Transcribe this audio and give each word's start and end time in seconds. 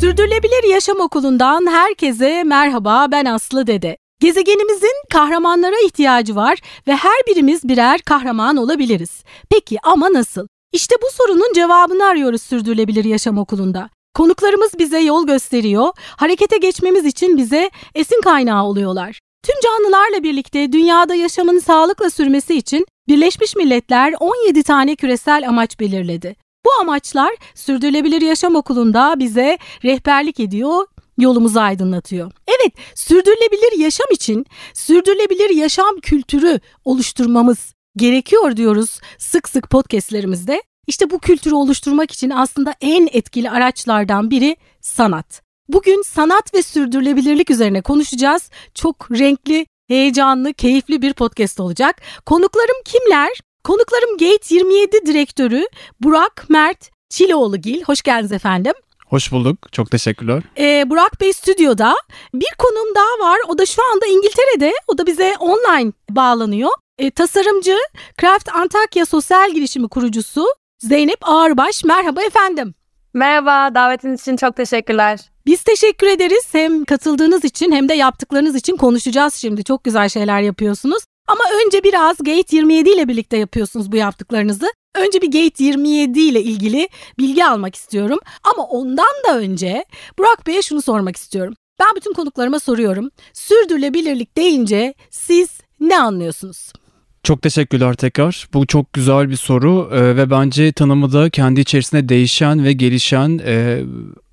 Sürdürülebilir 0.00 0.68
Yaşam 0.70 1.00
Okulu'ndan 1.00 1.66
herkese 1.66 2.44
merhaba 2.44 3.06
ben 3.10 3.24
Aslı 3.24 3.66
Dede. 3.66 3.96
Gezegenimizin 4.20 5.04
kahramanlara 5.12 5.76
ihtiyacı 5.86 6.36
var 6.36 6.58
ve 6.86 6.96
her 6.96 7.22
birimiz 7.28 7.68
birer 7.68 8.00
kahraman 8.00 8.56
olabiliriz. 8.56 9.22
Peki 9.50 9.78
ama 9.82 10.12
nasıl? 10.12 10.46
İşte 10.72 10.94
bu 11.02 11.06
sorunun 11.12 11.52
cevabını 11.54 12.04
arıyoruz 12.04 12.42
Sürdürülebilir 12.42 13.04
Yaşam 13.04 13.38
Okulu'nda. 13.38 13.90
Konuklarımız 14.18 14.70
bize 14.78 14.98
yol 14.98 15.26
gösteriyor, 15.26 15.88
harekete 16.16 16.56
geçmemiz 16.56 17.04
için 17.04 17.36
bize 17.36 17.70
esin 17.94 18.20
kaynağı 18.20 18.64
oluyorlar. 18.64 19.18
Tüm 19.44 19.54
canlılarla 19.60 20.22
birlikte 20.22 20.72
dünyada 20.72 21.14
yaşamın 21.14 21.58
sağlıkla 21.58 22.10
sürmesi 22.10 22.54
için 22.54 22.86
Birleşmiş 23.08 23.56
Milletler 23.56 24.14
17 24.20 24.62
tane 24.62 24.96
küresel 24.96 25.48
amaç 25.48 25.80
belirledi. 25.80 26.36
Bu 26.66 26.70
amaçlar 26.80 27.30
Sürdürülebilir 27.54 28.20
Yaşam 28.20 28.56
Okulu'nda 28.56 29.14
bize 29.18 29.58
rehberlik 29.84 30.40
ediyor, 30.40 30.86
yolumuzu 31.18 31.60
aydınlatıyor. 31.60 32.32
Evet, 32.48 32.72
sürdürülebilir 32.94 33.78
yaşam 33.78 34.06
için 34.10 34.46
sürdürülebilir 34.74 35.50
yaşam 35.50 36.00
kültürü 36.02 36.60
oluşturmamız 36.84 37.74
gerekiyor 37.96 38.56
diyoruz 38.56 39.00
sık 39.18 39.48
sık 39.48 39.70
podcastlerimizde. 39.70 40.62
İşte 40.88 41.10
bu 41.10 41.18
kültürü 41.18 41.54
oluşturmak 41.54 42.10
için 42.10 42.30
aslında 42.30 42.74
en 42.80 43.08
etkili 43.12 43.50
araçlardan 43.50 44.30
biri 44.30 44.56
sanat. 44.80 45.42
Bugün 45.68 46.02
sanat 46.02 46.54
ve 46.54 46.62
sürdürülebilirlik 46.62 47.50
üzerine 47.50 47.82
konuşacağız. 47.82 48.50
Çok 48.74 49.10
renkli, 49.10 49.66
heyecanlı, 49.88 50.54
keyifli 50.54 51.02
bir 51.02 51.12
podcast 51.12 51.60
olacak. 51.60 52.00
Konuklarım 52.26 52.82
kimler? 52.84 53.28
Konuklarım 53.64 54.10
Gate 54.10 54.54
27 54.54 55.06
direktörü 55.06 55.66
Burak 56.00 56.46
Mert 56.48 56.90
Çiloğlu'gil. 57.10 57.82
Hoş 57.82 58.02
geldiniz 58.02 58.32
efendim. 58.32 58.72
Hoş 59.06 59.32
bulduk. 59.32 59.72
Çok 59.72 59.90
teşekkürler. 59.90 60.42
Ee, 60.58 60.90
Burak 60.90 61.20
Bey 61.20 61.32
stüdyoda. 61.32 61.94
Bir 62.34 62.54
konum 62.58 62.94
daha 62.94 63.30
var. 63.30 63.38
O 63.48 63.58
da 63.58 63.66
şu 63.66 63.82
anda 63.92 64.06
İngiltere'de. 64.06 64.72
O 64.86 64.98
da 64.98 65.06
bize 65.06 65.34
online 65.40 65.92
bağlanıyor. 66.10 66.70
Ee, 66.98 67.10
tasarımcı, 67.10 67.76
Craft 68.20 68.48
Antakya 68.48 69.06
Sosyal 69.06 69.50
Girişimi 69.50 69.88
kurucusu 69.88 70.46
Zeynep 70.82 71.28
Ağırbaş. 71.28 71.84
Merhaba 71.84 72.22
efendim. 72.22 72.74
Merhaba, 73.14 73.74
davetiniz 73.74 74.20
için 74.20 74.36
çok 74.36 74.56
teşekkürler. 74.56 75.30
Biz 75.46 75.62
teşekkür 75.62 76.06
ederiz. 76.06 76.48
Hem 76.52 76.84
katıldığınız 76.84 77.44
için 77.44 77.72
hem 77.72 77.88
de 77.88 77.94
yaptıklarınız 77.94 78.54
için 78.54 78.76
konuşacağız 78.76 79.34
şimdi. 79.34 79.64
Çok 79.64 79.84
güzel 79.84 80.08
şeyler 80.08 80.40
yapıyorsunuz. 80.40 81.02
Ama 81.28 81.40
önce 81.64 81.84
biraz 81.84 82.18
Gate 82.18 82.56
27 82.56 82.90
ile 82.90 83.08
birlikte 83.08 83.36
yapıyorsunuz 83.36 83.92
bu 83.92 83.96
yaptıklarınızı. 83.96 84.72
Önce 84.94 85.22
bir 85.22 85.26
Gate 85.26 85.64
27 85.64 86.20
ile 86.20 86.42
ilgili 86.42 86.88
bilgi 87.18 87.44
almak 87.44 87.74
istiyorum. 87.74 88.18
Ama 88.54 88.62
ondan 88.62 89.14
da 89.28 89.38
önce 89.38 89.84
Burak 90.18 90.46
Bey'e 90.46 90.62
şunu 90.62 90.82
sormak 90.82 91.16
istiyorum. 91.16 91.54
Ben 91.80 91.96
bütün 91.96 92.12
konuklarıma 92.12 92.60
soruyorum. 92.60 93.10
Sürdürülebilirlik 93.32 94.36
deyince 94.36 94.94
siz 95.10 95.48
ne 95.80 95.98
anlıyorsunuz? 95.98 96.72
Çok 97.22 97.42
teşekkürler 97.42 97.94
tekrar. 97.94 98.48
Bu 98.54 98.66
çok 98.66 98.92
güzel 98.92 99.30
bir 99.30 99.36
soru 99.36 99.90
e, 99.92 100.16
ve 100.16 100.30
bence 100.30 100.72
tanımı 100.72 101.12
da 101.12 101.30
kendi 101.30 101.60
içerisinde 101.60 102.08
değişen 102.08 102.64
ve 102.64 102.72
gelişen 102.72 103.40
e, 103.46 103.82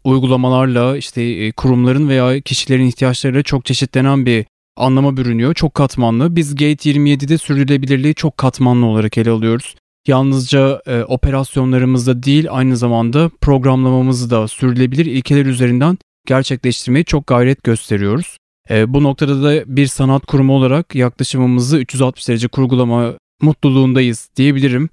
uygulamalarla 0.03 0.97
işte 0.97 1.21
e, 1.21 1.51
kurumların 1.51 2.09
veya 2.09 2.41
kişilerin 2.41 2.85
ihtiyaçlarıyla 2.85 3.43
çok 3.43 3.65
çeşitlenen 3.65 4.25
bir 4.25 4.45
anlama 4.77 5.17
bürünüyor. 5.17 5.53
Çok 5.53 5.73
katmanlı. 5.73 6.35
Biz 6.35 6.55
Gate 6.55 6.89
27'de 6.89 7.37
sürdürülebilirliği 7.37 8.15
çok 8.15 8.37
katmanlı 8.37 8.85
olarak 8.85 9.17
ele 9.17 9.29
alıyoruz. 9.29 9.75
Yalnızca 10.07 10.81
e, 10.87 11.03
operasyonlarımızda 11.03 12.23
değil 12.23 12.47
aynı 12.49 12.77
zamanda 12.77 13.31
programlamamızı 13.41 14.29
da 14.29 14.47
sürdürülebilir 14.47 15.05
ilkeler 15.05 15.45
üzerinden 15.45 15.97
gerçekleştirmeye 16.27 17.03
çok 17.03 17.27
gayret 17.27 17.63
gösteriyoruz. 17.63 18.37
E, 18.69 18.93
bu 18.93 19.03
noktada 19.03 19.43
da 19.43 19.63
bir 19.75 19.87
sanat 19.87 20.25
kurumu 20.25 20.53
olarak 20.53 20.95
yaklaşımımızı 20.95 21.77
360 21.77 22.27
derece 22.27 22.47
kurgulama 22.47 23.13
mutluluğundayız 23.41 24.29
diyebilirim. 24.35 24.89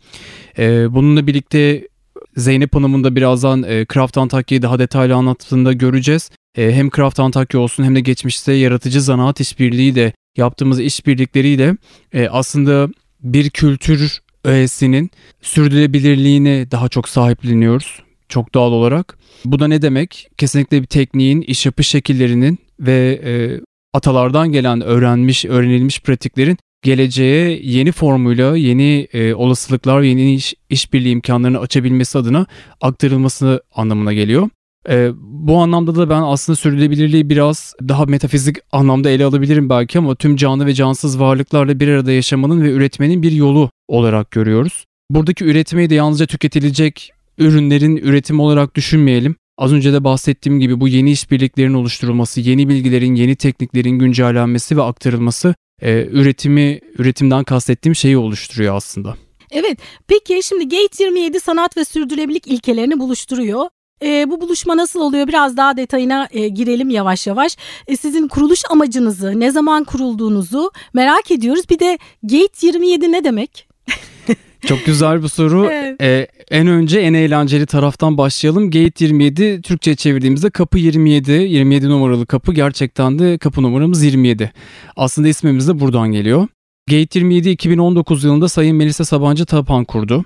E, 0.58 0.94
bununla 0.94 1.26
birlikte 1.26 1.88
Zeynep 2.36 2.74
Hanım'ın 2.74 3.04
da 3.04 3.16
birazdan 3.16 3.62
e, 3.62 3.86
Craft 3.94 4.18
Antakya'yı 4.18 4.62
daha 4.62 4.78
detaylı 4.78 5.14
anlattığında 5.14 5.72
göreceğiz. 5.72 6.30
E, 6.58 6.72
hem 6.72 6.90
Craft 6.90 7.20
Antakya 7.20 7.60
olsun 7.60 7.84
hem 7.84 7.94
de 7.94 8.00
geçmişte 8.00 8.52
yaratıcı 8.52 9.02
zanaat 9.02 9.40
işbirliği 9.40 9.94
de 9.94 10.12
yaptığımız 10.36 10.80
işbirlikleriyle 10.80 11.76
e, 12.12 12.28
aslında 12.28 12.88
bir 13.20 13.50
kültür 13.50 14.20
öğesinin 14.44 15.10
sürdürülebilirliğine 15.42 16.70
daha 16.70 16.88
çok 16.88 17.08
sahipleniyoruz 17.08 18.02
çok 18.32 18.54
doğal 18.54 18.72
olarak. 18.72 19.18
Bu 19.44 19.58
da 19.58 19.68
ne 19.68 19.82
demek? 19.82 20.28
Kesinlikle 20.38 20.82
bir 20.82 20.86
tekniğin, 20.86 21.40
iş 21.40 21.66
yapış 21.66 21.88
şekillerinin 21.88 22.58
ve 22.82 23.20
e, 23.24 23.32
atalardan 23.92 24.52
gelen 24.52 24.80
öğrenmiş, 24.80 25.44
öğrenilmiş 25.44 26.00
pratiklerin 26.00 26.56
geleceğe 26.82 27.60
yeni 27.62 27.92
formuyla, 27.92 28.56
yeni 28.56 29.08
e, 29.12 29.34
olasılıklar, 29.34 30.02
yeni 30.02 30.34
iş, 30.34 30.54
işbirliği 30.70 31.12
imkanlarını 31.12 31.58
açabilmesi 31.58 32.18
adına 32.18 32.46
aktarılması 32.80 33.62
anlamına 33.74 34.12
geliyor. 34.12 34.48
E, 34.88 35.10
bu 35.22 35.58
anlamda 35.58 35.94
da 35.94 36.10
ben 36.10 36.22
aslında 36.22 36.56
sürdürülebilirliği 36.56 37.30
biraz 37.30 37.74
daha 37.88 38.04
metafizik 38.06 38.56
anlamda 38.72 39.10
ele 39.10 39.24
alabilirim 39.24 39.68
belki 39.68 39.98
ama 39.98 40.14
tüm 40.14 40.36
canlı 40.36 40.66
ve 40.66 40.74
cansız 40.74 41.20
varlıklarla 41.20 41.80
bir 41.80 41.88
arada 41.88 42.12
yaşamanın 42.12 42.62
ve 42.62 42.70
üretmenin 42.70 43.22
bir 43.22 43.32
yolu 43.32 43.70
olarak 43.88 44.30
görüyoruz. 44.30 44.84
Buradaki 45.10 45.44
üretmeyi 45.44 45.90
de 45.90 45.94
yalnızca 45.94 46.26
tüketilecek 46.26 47.12
ürünlerin 47.38 47.96
üretimi 47.96 48.42
olarak 48.42 48.74
düşünmeyelim. 48.74 49.36
Az 49.62 49.72
önce 49.72 49.92
de 49.92 50.04
bahsettiğim 50.04 50.60
gibi 50.60 50.80
bu 50.80 50.88
yeni 50.88 51.10
işbirliklerin 51.10 51.74
oluşturulması, 51.74 52.40
yeni 52.40 52.68
bilgilerin, 52.68 53.14
yeni 53.14 53.36
tekniklerin 53.36 53.98
güncellenmesi 53.98 54.76
ve 54.76 54.82
aktarılması 54.82 55.54
e, 55.82 56.06
üretimi, 56.10 56.80
üretimden 56.98 57.44
kastettiğim 57.44 57.94
şeyi 57.94 58.18
oluşturuyor 58.18 58.76
aslında. 58.76 59.16
Evet, 59.50 59.78
peki 60.08 60.40
şimdi 60.42 60.64
Gate 60.64 61.04
27 61.04 61.40
sanat 61.40 61.76
ve 61.76 61.84
sürdürülebilirlik 61.84 62.46
ilkelerini 62.46 62.98
buluşturuyor. 62.98 63.68
E, 64.02 64.30
bu 64.30 64.40
buluşma 64.40 64.76
nasıl 64.76 65.00
oluyor? 65.00 65.28
Biraz 65.28 65.56
daha 65.56 65.76
detayına 65.76 66.28
e, 66.30 66.48
girelim 66.48 66.90
yavaş 66.90 67.26
yavaş. 67.26 67.56
E, 67.86 67.96
sizin 67.96 68.28
kuruluş 68.28 68.62
amacınızı, 68.70 69.40
ne 69.40 69.50
zaman 69.50 69.84
kurulduğunuzu 69.84 70.70
merak 70.94 71.30
ediyoruz. 71.30 71.70
Bir 71.70 71.78
de 71.78 71.98
Gate 72.22 72.66
27 72.66 73.12
ne 73.12 73.24
demek? 73.24 73.71
Çok 74.66 74.86
güzel 74.86 75.22
bir 75.22 75.28
soru. 75.28 75.66
evet. 75.72 76.02
ee, 76.02 76.26
en 76.50 76.66
önce 76.66 77.00
en 77.00 77.14
eğlenceli 77.14 77.66
taraftan 77.66 78.18
başlayalım. 78.18 78.70
Gate 78.70 79.04
27 79.04 79.62
Türkçe 79.62 79.96
çevirdiğimizde 79.96 80.50
kapı 80.50 80.78
27. 80.78 81.32
27 81.32 81.88
numaralı 81.88 82.26
kapı 82.26 82.54
gerçekten 82.54 83.18
de 83.18 83.38
kapı 83.38 83.62
numaramız 83.62 84.04
27. 84.04 84.52
Aslında 84.96 85.28
ismimiz 85.28 85.68
de 85.68 85.80
buradan 85.80 86.12
geliyor. 86.12 86.48
Gate 86.90 87.18
27 87.18 87.50
2019 87.50 88.24
yılında 88.24 88.48
Sayın 88.48 88.76
Melisa 88.76 89.04
Sabancı 89.04 89.46
Tapan 89.46 89.84
kurdu. 89.84 90.24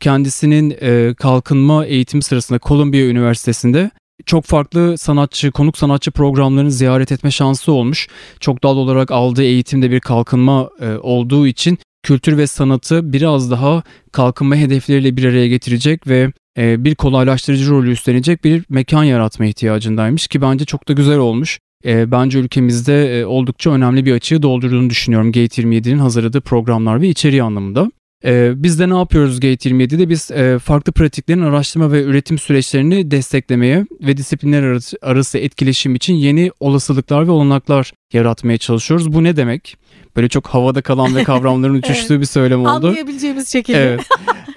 Kendisinin 0.00 0.76
e, 0.80 1.14
kalkınma 1.14 1.86
eğitimi 1.86 2.22
sırasında 2.22 2.58
Columbia 2.58 3.00
Üniversitesi'nde 3.00 3.90
çok 4.26 4.44
farklı 4.44 4.98
sanatçı, 4.98 5.50
konuk 5.50 5.78
sanatçı 5.78 6.10
programlarını 6.10 6.70
ziyaret 6.70 7.12
etme 7.12 7.30
şansı 7.30 7.72
olmuş. 7.72 8.08
Çok 8.40 8.62
doğal 8.62 8.76
olarak 8.76 9.10
aldığı 9.10 9.42
eğitimde 9.42 9.90
bir 9.90 10.00
kalkınma 10.00 10.70
e, 10.80 10.96
olduğu 10.96 11.46
için 11.46 11.78
kültür 12.08 12.36
ve 12.36 12.46
sanatı 12.46 13.12
biraz 13.12 13.50
daha 13.50 13.82
kalkınma 14.12 14.56
hedefleriyle 14.56 15.16
bir 15.16 15.24
araya 15.24 15.48
getirecek 15.48 16.06
ve 16.06 16.32
e, 16.58 16.84
bir 16.84 16.94
kolaylaştırıcı 16.94 17.70
rolü 17.70 17.90
üstlenecek 17.90 18.44
bir 18.44 18.64
mekan 18.68 19.04
yaratma 19.04 19.46
ihtiyacındaymış 19.46 20.28
ki 20.28 20.42
bence 20.42 20.64
çok 20.64 20.88
da 20.88 20.92
güzel 20.92 21.18
olmuş. 21.18 21.58
E, 21.84 22.10
bence 22.10 22.38
ülkemizde 22.38 23.18
e, 23.18 23.24
oldukça 23.24 23.70
önemli 23.70 24.04
bir 24.04 24.12
açığı 24.12 24.42
doldurduğunu 24.42 24.90
düşünüyorum 24.90 25.32
Gate 25.32 25.62
27'nin 25.62 25.98
hazırladığı 25.98 26.40
programlar 26.40 27.00
ve 27.00 27.08
içeriği 27.08 27.42
anlamında. 27.42 27.90
Ee, 28.24 28.52
biz 28.56 28.80
de 28.80 28.90
ne 28.90 28.96
yapıyoruz 28.96 29.40
Gate 29.40 29.70
27'de? 29.70 30.08
Biz 30.08 30.30
e, 30.30 30.58
farklı 30.58 30.92
pratiklerin 30.92 31.42
araştırma 31.42 31.92
ve 31.92 32.02
üretim 32.02 32.38
süreçlerini 32.38 33.10
desteklemeye 33.10 33.86
ve 34.00 34.16
disiplinler 34.16 34.78
arası, 35.02 35.38
etkileşim 35.38 35.94
için 35.94 36.14
yeni 36.14 36.50
olasılıklar 36.60 37.26
ve 37.26 37.30
olanaklar 37.30 37.92
yaratmaya 38.12 38.58
çalışıyoruz. 38.58 39.12
Bu 39.12 39.24
ne 39.24 39.36
demek? 39.36 39.76
Böyle 40.16 40.28
çok 40.28 40.46
havada 40.46 40.82
kalan 40.82 41.16
ve 41.16 41.24
kavramların 41.24 41.74
uçuştuğu 41.78 42.14
evet. 42.14 42.20
bir 42.20 42.26
söylem 42.26 42.60
oldu. 42.60 42.68
Anlayabileceğimiz 42.68 43.52
şekilde. 43.52 43.78
Evet. 43.78 44.00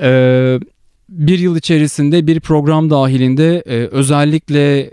Ee, 0.02 0.60
bir 1.10 1.40
yıl 1.40 1.57
içerisinde 1.57 2.28
bir 2.28 2.40
program 2.40 2.90
dahilinde 2.90 3.64
e, 3.66 3.88
özellikle 3.88 4.92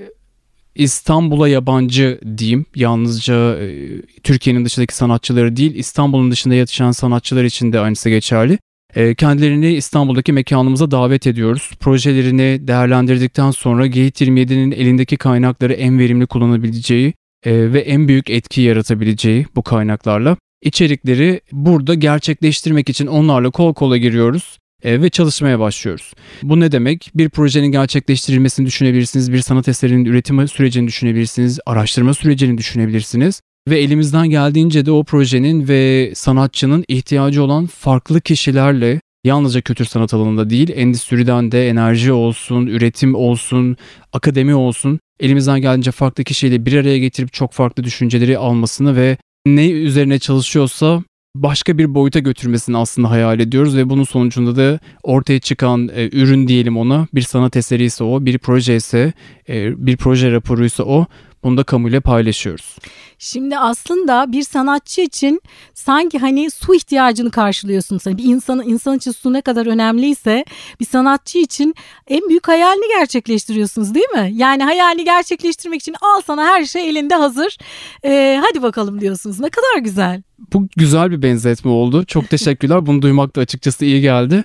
İstanbul'a 0.79 1.49
yabancı 1.49 2.21
diyeyim. 2.39 2.67
Yalnızca 2.77 3.59
e, 3.59 3.87
Türkiye'nin 4.23 4.65
dışındaki 4.65 4.95
sanatçıları 4.95 5.57
değil, 5.57 5.75
İstanbul'un 5.75 6.31
dışında 6.31 6.55
yetişen 6.55 6.91
sanatçılar 6.91 7.45
için 7.45 7.73
de 7.73 7.81
aynısı 7.81 8.11
geçerli. 8.11 8.59
E, 8.95 9.15
kendilerini 9.15 9.73
İstanbul'daki 9.73 10.33
mekanımıza 10.33 10.91
davet 10.91 11.27
ediyoruz. 11.27 11.71
Projelerini 11.81 12.69
değerlendirdikten 12.69 13.51
sonra 13.51 13.87
Gate 13.87 14.25
27'nin 14.25 14.73
elindeki 14.73 15.17
kaynakları 15.17 15.73
en 15.73 15.99
verimli 15.99 16.27
kullanabileceği 16.27 17.15
e, 17.45 17.73
ve 17.73 17.81
en 17.81 18.09
büyük 18.09 18.31
etki 18.31 18.61
yaratabileceği 18.61 19.47
bu 19.57 19.63
kaynaklarla 19.63 20.37
içerikleri 20.63 21.41
burada 21.53 21.95
gerçekleştirmek 21.95 22.89
için 22.89 23.07
onlarla 23.07 23.51
kol 23.51 23.75
kola 23.75 23.97
giriyoruz 23.97 24.59
e, 24.85 25.03
ve 25.03 25.11
çalışmaya 25.11 25.59
başlıyoruz. 25.61 26.13
Bu 26.43 26.61
ne 26.61 26.73
demek? 26.73 27.11
Bir 27.15 27.29
projenin 27.29 27.73
gerçekleştirilmesini 27.73 28.67
düşünebilirsiniz, 28.67 29.33
bir 29.33 29.41
sanat 29.41 29.69
eserinin 29.69 30.05
üretimi 30.05 30.49
sürecini 30.49 30.87
düşünebilirsiniz, 30.87 31.61
araştırma 31.67 32.15
sürecini 32.15 32.59
düşünebilirsiniz 32.59 33.41
ve 33.69 33.79
elimizden 33.79 34.31
geldiğince 34.31 34.87
de 34.87 34.91
o 34.91 35.05
projenin 35.05 35.69
ve 35.69 36.13
sanatçının 36.15 36.85
ihtiyacı 36.89 37.43
olan 37.43 37.67
farklı 37.67 38.21
kişilerle 38.21 39.01
yalnızca 39.25 39.61
kültür 39.61 39.85
sanat 39.85 40.15
alanında 40.15 40.51
değil, 40.51 40.71
endüstriden 40.75 41.53
de 41.53 41.69
enerji 41.69 42.13
olsun, 42.13 42.67
üretim 42.67 43.15
olsun, 43.15 43.77
akademi 44.13 44.55
olsun 44.55 45.01
elimizden 45.21 45.61
geldiğince 45.61 45.91
farklı 45.91 46.25
kişiyle 46.25 46.67
bir 46.67 46.73
araya 46.73 46.99
getirip 46.99 47.33
çok 47.33 47.53
farklı 47.53 47.85
düşünceleri 47.85 48.39
almasını 48.39 48.97
ve 48.97 49.17
ne 49.47 49.71
üzerine 49.71 50.19
çalışıyorsa 50.19 51.03
başka 51.35 51.79
bir 51.79 51.95
boyuta 51.95 52.19
götürmesini 52.19 52.77
aslında 52.77 53.11
hayal 53.11 53.41
ediyoruz 53.41 53.77
ve 53.77 53.91
bunun 53.91 54.05
sonucunda 54.05 54.57
da 54.57 54.79
ortaya 55.03 55.41
çıkan 55.41 55.91
e, 55.95 56.09
ürün 56.13 56.49
diyelim 56.49 56.77
ona 56.77 57.07
bir 57.15 57.23
sanat 57.23 57.57
eseri 57.57 57.85
ise 57.85 58.05
o, 58.05 58.25
bir 58.27 58.39
proje 58.39 58.77
ise 58.77 59.13
e, 59.49 59.87
bir 59.87 59.97
proje 59.97 60.33
raporu 60.33 60.65
ise 60.65 60.83
o 60.83 61.07
bunu 61.45 61.57
da 61.57 61.65
kamuyla 61.65 62.01
paylaşıyoruz. 62.01 62.77
Şimdi 63.19 63.59
aslında 63.59 64.33
bir 64.33 64.43
sanatçı 64.43 65.01
için 65.01 65.43
sanki 65.75 66.19
hani 66.19 66.51
su 66.51 66.75
ihtiyacını 66.75 67.31
karşılıyorsun. 67.31 68.01
Hani 68.05 68.19
bir 68.19 68.25
insanın 68.25 68.63
insan 68.63 68.97
için 68.97 69.13
su 69.13 69.33
ne 69.33 69.43
kadar 69.43 69.67
önemliyse 69.67 70.45
bir 70.81 70.85
sanatçı 70.85 71.39
için 71.39 71.75
en 72.07 72.29
büyük 72.29 72.49
hayalini 72.49 72.99
gerçekleştiriyorsunuz 72.99 73.95
değil 73.95 74.09
mi? 74.09 74.31
Yani 74.33 74.65
hayalini 74.65 75.05
gerçekleştirmek 75.05 75.81
için 75.81 75.95
al 76.01 76.21
sana 76.27 76.45
her 76.45 76.65
şey 76.65 76.89
elinde 76.89 77.15
hazır. 77.15 77.59
Ee, 78.05 78.41
hadi 78.45 78.63
bakalım 78.63 79.01
diyorsunuz. 79.01 79.41
Ne 79.41 79.51
kadar 79.51 79.79
güzel. 79.83 80.23
Bu 80.53 80.69
güzel 80.77 81.11
bir 81.11 81.23
benzetme 81.23 81.71
oldu. 81.71 82.05
Çok 82.05 82.31
teşekkürler. 82.31 82.87
Bunu 82.87 83.03
duymak 83.03 83.37
da 83.37 83.41
açıkçası 83.41 83.85
iyi 83.85 84.01
geldi. 84.01 84.45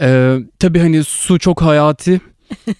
Ee, 0.00 0.36
tabii 0.58 0.78
hani 0.78 1.04
su 1.04 1.38
çok 1.38 1.62
hayati 1.62 2.20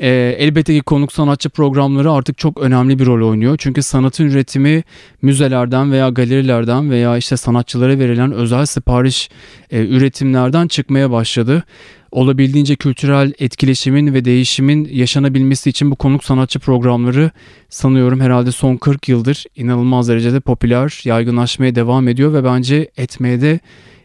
e, 0.00 0.08
elbette 0.38 0.74
ki 0.74 0.80
konuk 0.80 1.12
sanatçı 1.12 1.50
programları 1.50 2.12
artık 2.12 2.38
çok 2.38 2.60
önemli 2.60 2.98
bir 2.98 3.06
rol 3.06 3.28
oynuyor. 3.28 3.56
Çünkü 3.58 3.82
sanatın 3.82 4.24
üretimi 4.24 4.84
müzelerden 5.22 5.92
veya 5.92 6.08
galerilerden 6.08 6.90
veya 6.90 7.16
işte 7.16 7.36
sanatçılara 7.36 7.98
verilen 7.98 8.32
özel 8.32 8.66
sipariş 8.66 9.30
e, 9.70 9.86
üretimlerden 9.86 10.68
çıkmaya 10.68 11.10
başladı. 11.10 11.64
Olabildiğince 12.12 12.76
kültürel 12.76 13.32
etkileşimin 13.38 14.14
ve 14.14 14.24
değişimin 14.24 14.88
yaşanabilmesi 14.92 15.70
için 15.70 15.90
bu 15.90 15.96
konuk 15.96 16.24
sanatçı 16.24 16.58
programları 16.58 17.30
sanıyorum 17.68 18.20
herhalde 18.20 18.52
son 18.52 18.76
40 18.76 19.08
yıldır 19.08 19.44
inanılmaz 19.56 20.08
derecede 20.08 20.40
popüler, 20.40 21.00
yaygınlaşmaya 21.04 21.74
devam 21.74 22.08
ediyor 22.08 22.32
ve 22.32 22.44
bence 22.44 22.90
etmeye 22.96 23.40
de 23.40 23.60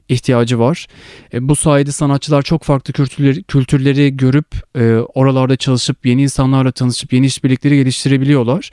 ihtiyacı 0.10 0.60
var. 0.60 0.88
E, 1.34 1.50
bu 1.50 1.56
sayede 1.56 1.92
sanatçılar 1.92 2.42
çok 2.42 2.64
farklı 2.64 2.94
kültürleri, 2.94 3.44
kültürleri 3.44 4.18
görüp 4.18 4.48
e, 4.76 4.96
oralarda 4.96 5.56
çalışıp 5.56 6.06
yeni 6.06 6.22
insanlarla 6.22 6.72
tanışıp 6.72 7.14
yeni 7.14 7.26
işbirlikleri 7.26 7.76
geliştirebiliyorlar. 7.76 8.72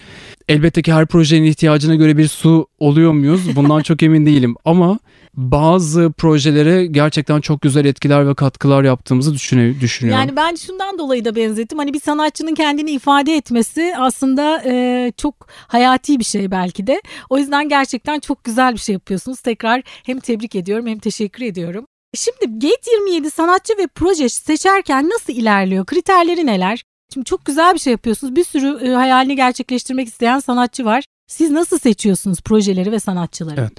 Elbette 0.51 0.83
ki 0.83 0.93
her 0.93 1.07
projenin 1.07 1.47
ihtiyacına 1.47 1.95
göre 1.95 2.17
bir 2.17 2.29
su 2.29 2.67
oluyor 2.79 3.13
muyuz? 3.13 3.57
Bundan 3.57 3.83
çok 3.83 4.03
emin 4.03 4.27
değilim 4.27 4.55
ama 4.65 4.99
bazı 5.35 6.13
projelere 6.13 6.87
gerçekten 6.87 7.41
çok 7.41 7.61
güzel 7.63 7.85
etkiler 7.85 8.29
ve 8.29 8.35
katkılar 8.35 8.85
yaptığımızı 8.85 9.35
düşünüyorum. 9.35 10.21
Yani 10.21 10.37
ben 10.37 10.55
şundan 10.55 10.99
dolayı 10.99 11.25
da 11.25 11.37
benzettim. 11.37 11.79
Hani 11.79 11.95
bir 11.95 12.01
sanatçının 12.01 12.55
kendini 12.55 12.91
ifade 12.91 13.37
etmesi 13.37 13.95
aslında 13.97 14.63
e, 14.67 15.13
çok 15.17 15.47
hayati 15.51 16.19
bir 16.19 16.25
şey 16.25 16.51
belki 16.51 16.87
de. 16.87 17.03
O 17.29 17.39
yüzden 17.39 17.69
gerçekten 17.69 18.21
çok 18.21 18.45
güzel 18.45 18.73
bir 18.73 18.79
şey 18.79 18.93
yapıyorsunuz. 18.93 19.41
Tekrar 19.41 19.83
hem 19.87 20.21
tebrik 20.21 20.55
ediyorum 20.55 20.87
hem 20.87 20.99
teşekkür 20.99 21.45
ediyorum. 21.45 21.87
Şimdi 22.15 22.59
Gate 22.59 22.91
27 22.93 23.31
sanatçı 23.31 23.73
ve 23.79 23.87
proje 23.87 24.29
seçerken 24.29 25.11
nasıl 25.11 25.33
ilerliyor? 25.33 25.87
Kriterleri 25.87 26.47
neler? 26.47 26.85
Şimdi 27.15 27.25
çok 27.25 27.45
güzel 27.45 27.75
bir 27.75 27.79
şey 27.79 27.91
yapıyorsunuz. 27.91 28.37
Bir 28.37 28.45
sürü 28.45 28.89
e, 28.89 28.95
hayalini 28.95 29.37
gerçekleştirmek 29.37 30.09
isteyen 30.09 30.39
sanatçı 30.39 30.85
var. 30.85 31.05
Siz 31.27 31.51
nasıl 31.51 31.79
seçiyorsunuz 31.79 32.41
projeleri 32.41 32.93
ve 32.93 33.01
sanatçıları? 33.01 33.61
Evet. 33.61 33.73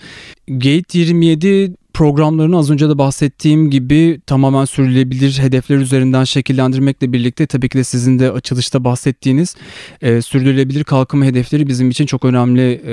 Gate 0.47 0.99
27 0.99 1.75
programlarını 1.93 2.57
az 2.57 2.71
önce 2.71 2.89
de 2.89 2.97
bahsettiğim 2.97 3.69
gibi 3.69 4.21
tamamen 4.27 4.65
sürdürülebilir 4.65 5.39
hedefler 5.39 5.77
üzerinden 5.77 6.23
şekillendirmekle 6.23 7.13
birlikte 7.13 7.47
tabii 7.47 7.69
ki 7.69 7.77
de 7.77 7.83
sizin 7.83 8.19
de 8.19 8.31
açılışta 8.31 8.83
bahsettiğiniz 8.83 9.55
e, 10.01 10.21
sürdürülebilir 10.21 10.83
kalkınma 10.83 11.25
hedefleri 11.25 11.67
bizim 11.67 11.89
için 11.89 12.05
çok 12.05 12.25
önemli 12.25 12.81
e, 12.85 12.91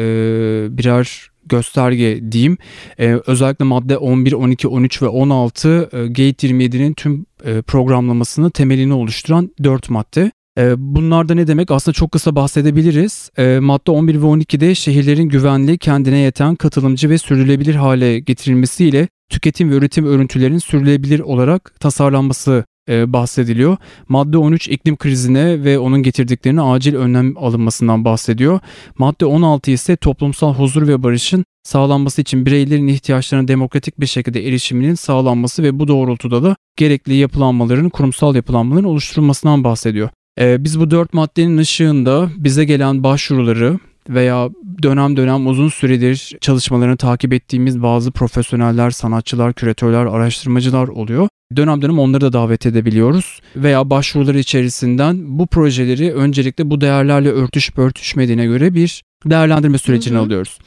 birer 0.78 1.30
gösterge 1.48 2.32
diyeyim. 2.32 2.58
Ee, 2.98 3.18
özellikle 3.26 3.64
madde 3.64 3.98
11, 3.98 4.32
12, 4.32 4.68
13 4.68 5.02
ve 5.02 5.08
16 5.08 5.68
e, 5.92 6.06
Gate 6.06 6.48
27'nin 6.48 6.94
tüm 6.94 7.26
e, 7.44 7.62
programlamasını 7.62 8.50
temelini 8.50 8.92
oluşturan 8.92 9.50
4 9.64 9.90
madde. 9.90 10.32
E, 10.58 10.74
bunlar 10.78 11.28
da 11.28 11.34
ne 11.34 11.46
demek? 11.46 11.70
Aslında 11.70 11.92
çok 11.92 12.12
kısa 12.12 12.36
bahsedebiliriz. 12.36 13.30
E, 13.38 13.58
madde 13.58 13.90
11 13.90 14.14
ve 14.14 14.26
12'de 14.26 14.74
şehirlerin 14.74 15.28
güvenli, 15.28 15.78
kendine 15.78 16.18
yeten, 16.18 16.54
katılımcı 16.54 17.10
ve 17.10 17.18
sürdürülebilir 17.18 17.74
hale 17.74 18.18
getirilmesiyle 18.18 19.08
tüketim 19.28 19.70
ve 19.70 19.74
üretim 19.74 20.06
örüntülerinin 20.06 20.58
sürdürülebilir 20.58 21.20
olarak 21.20 21.74
tasarlanması 21.80 22.64
bahsediliyor. 22.88 23.76
Madde 24.08 24.38
13 24.38 24.68
iklim 24.68 24.96
krizine 24.96 25.64
ve 25.64 25.78
onun 25.78 26.02
getirdiklerine 26.02 26.62
acil 26.62 26.94
önlem 26.94 27.38
alınmasından 27.38 28.04
bahsediyor. 28.04 28.60
Madde 28.98 29.26
16 29.26 29.70
ise 29.70 29.96
toplumsal 29.96 30.54
huzur 30.54 30.88
ve 30.88 31.02
barışın 31.02 31.44
sağlanması 31.62 32.20
için 32.20 32.46
bireylerin 32.46 32.88
ihtiyaçlarına 32.88 33.48
demokratik 33.48 34.00
bir 34.00 34.06
şekilde 34.06 34.48
erişiminin 34.48 34.94
sağlanması 34.94 35.62
ve 35.62 35.78
bu 35.78 35.88
doğrultuda 35.88 36.42
da 36.42 36.56
gerekli 36.76 37.14
yapılanmaların, 37.14 37.88
kurumsal 37.88 38.34
yapılanmaların 38.34 38.90
oluşturulmasından 38.90 39.64
bahsediyor. 39.64 40.08
Ee, 40.40 40.64
biz 40.64 40.80
bu 40.80 40.90
dört 40.90 41.14
maddenin 41.14 41.58
ışığında 41.58 42.30
bize 42.36 42.64
gelen 42.64 43.04
başvuruları 43.04 43.78
veya 44.08 44.50
dönem 44.82 45.16
dönem 45.16 45.46
uzun 45.46 45.68
süredir 45.68 46.36
çalışmalarını 46.40 46.96
takip 46.96 47.32
ettiğimiz 47.32 47.82
bazı 47.82 48.12
profesyoneller, 48.12 48.90
sanatçılar, 48.90 49.52
küratörler, 49.52 50.06
araştırmacılar 50.06 50.88
oluyor. 50.88 51.28
Dönem 51.56 51.82
dönem 51.82 51.98
onları 51.98 52.20
da 52.20 52.32
davet 52.32 52.66
edebiliyoruz 52.66 53.40
veya 53.56 53.90
başvurular 53.90 54.34
içerisinden 54.34 55.38
bu 55.38 55.46
projeleri 55.46 56.14
öncelikle 56.14 56.70
bu 56.70 56.80
değerlerle 56.80 57.30
örtüşüp 57.30 57.78
örtüşmediğine 57.78 58.46
göre 58.46 58.74
bir 58.74 59.02
değerlendirme 59.26 59.78
sürecini 59.78 60.14
hı 60.14 60.18
hı. 60.18 60.22
alıyoruz. 60.22 60.58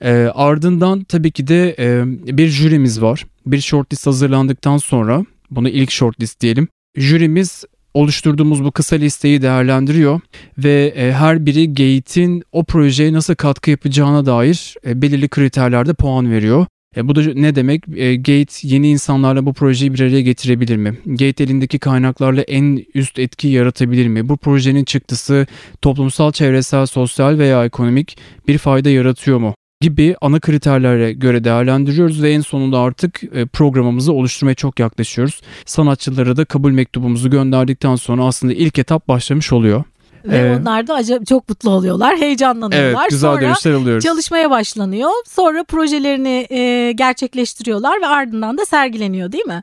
E, 0.00 0.12
ardından 0.34 1.04
tabii 1.04 1.30
ki 1.30 1.46
de 1.46 1.76
e, 1.78 2.02
bir 2.36 2.48
jürimiz 2.48 3.02
var. 3.02 3.26
Bir 3.46 3.60
shortlist 3.60 4.06
hazırlandıktan 4.06 4.78
sonra 4.78 5.24
bunu 5.50 5.68
ilk 5.68 5.90
shortlist 5.90 6.40
diyelim. 6.40 6.68
Jürimiz 6.96 7.64
oluşturduğumuz 7.94 8.64
bu 8.64 8.72
kısa 8.72 8.96
listeyi 8.96 9.42
değerlendiriyor 9.42 10.20
ve 10.58 10.92
e, 10.96 11.12
her 11.12 11.46
biri 11.46 11.68
Gate'in 11.68 12.42
o 12.52 12.64
projeye 12.64 13.12
nasıl 13.12 13.34
katkı 13.34 13.70
yapacağına 13.70 14.26
dair 14.26 14.74
e, 14.86 15.02
belirli 15.02 15.28
kriterlerde 15.28 15.94
puan 15.94 16.30
veriyor. 16.30 16.66
E, 16.96 17.08
bu 17.08 17.14
da 17.14 17.20
ne 17.34 17.54
demek? 17.54 17.84
E, 17.96 18.16
Gate 18.16 18.54
yeni 18.62 18.90
insanlarla 18.90 19.46
bu 19.46 19.52
projeyi 19.52 19.94
bir 19.94 20.00
araya 20.00 20.20
getirebilir 20.20 20.76
mi? 20.76 20.98
Gate 21.06 21.44
elindeki 21.44 21.78
kaynaklarla 21.78 22.42
en 22.42 22.84
üst 22.94 23.18
etki 23.18 23.48
yaratabilir 23.48 24.06
mi? 24.08 24.28
Bu 24.28 24.36
projenin 24.36 24.84
çıktısı 24.84 25.46
toplumsal, 25.82 26.32
çevresel, 26.32 26.86
sosyal 26.86 27.38
veya 27.38 27.64
ekonomik 27.64 28.18
bir 28.48 28.58
fayda 28.58 28.90
yaratıyor 28.90 29.38
mu? 29.38 29.54
Gibi 29.82 30.16
ana 30.20 30.40
kriterlere 30.40 31.12
göre 31.12 31.44
değerlendiriyoruz 31.44 32.22
ve 32.22 32.30
en 32.30 32.40
sonunda 32.40 32.78
artık 32.78 33.22
e, 33.34 33.46
programımızı 33.46 34.12
oluşturmaya 34.12 34.54
çok 34.54 34.80
yaklaşıyoruz. 34.80 35.40
Sanatçılara 35.66 36.36
da 36.36 36.44
kabul 36.44 36.70
mektubumuzu 36.70 37.30
gönderdikten 37.30 37.96
sonra 37.96 38.24
aslında 38.24 38.52
ilk 38.52 38.78
etap 38.78 39.08
başlamış 39.08 39.52
oluyor. 39.52 39.84
Ve 40.24 40.38
ee, 40.38 40.56
onlar 40.60 40.86
da 40.86 40.94
acayip 40.94 41.26
çok 41.26 41.48
mutlu 41.48 41.70
oluyorlar, 41.70 42.16
heyecanlanıyorlar. 42.16 43.00
Evet, 43.00 43.10
güzel 43.10 43.30
Sonra 43.30 43.42
dönüşler 43.42 43.72
alıyoruz. 43.72 44.04
çalışmaya 44.04 44.50
başlanıyor. 44.50 45.10
Sonra 45.28 45.64
projelerini 45.64 46.46
e, 46.50 46.92
gerçekleştiriyorlar 46.92 48.00
ve 48.00 48.06
ardından 48.06 48.58
da 48.58 48.64
sergileniyor 48.64 49.32
değil 49.32 49.46
mi? 49.46 49.62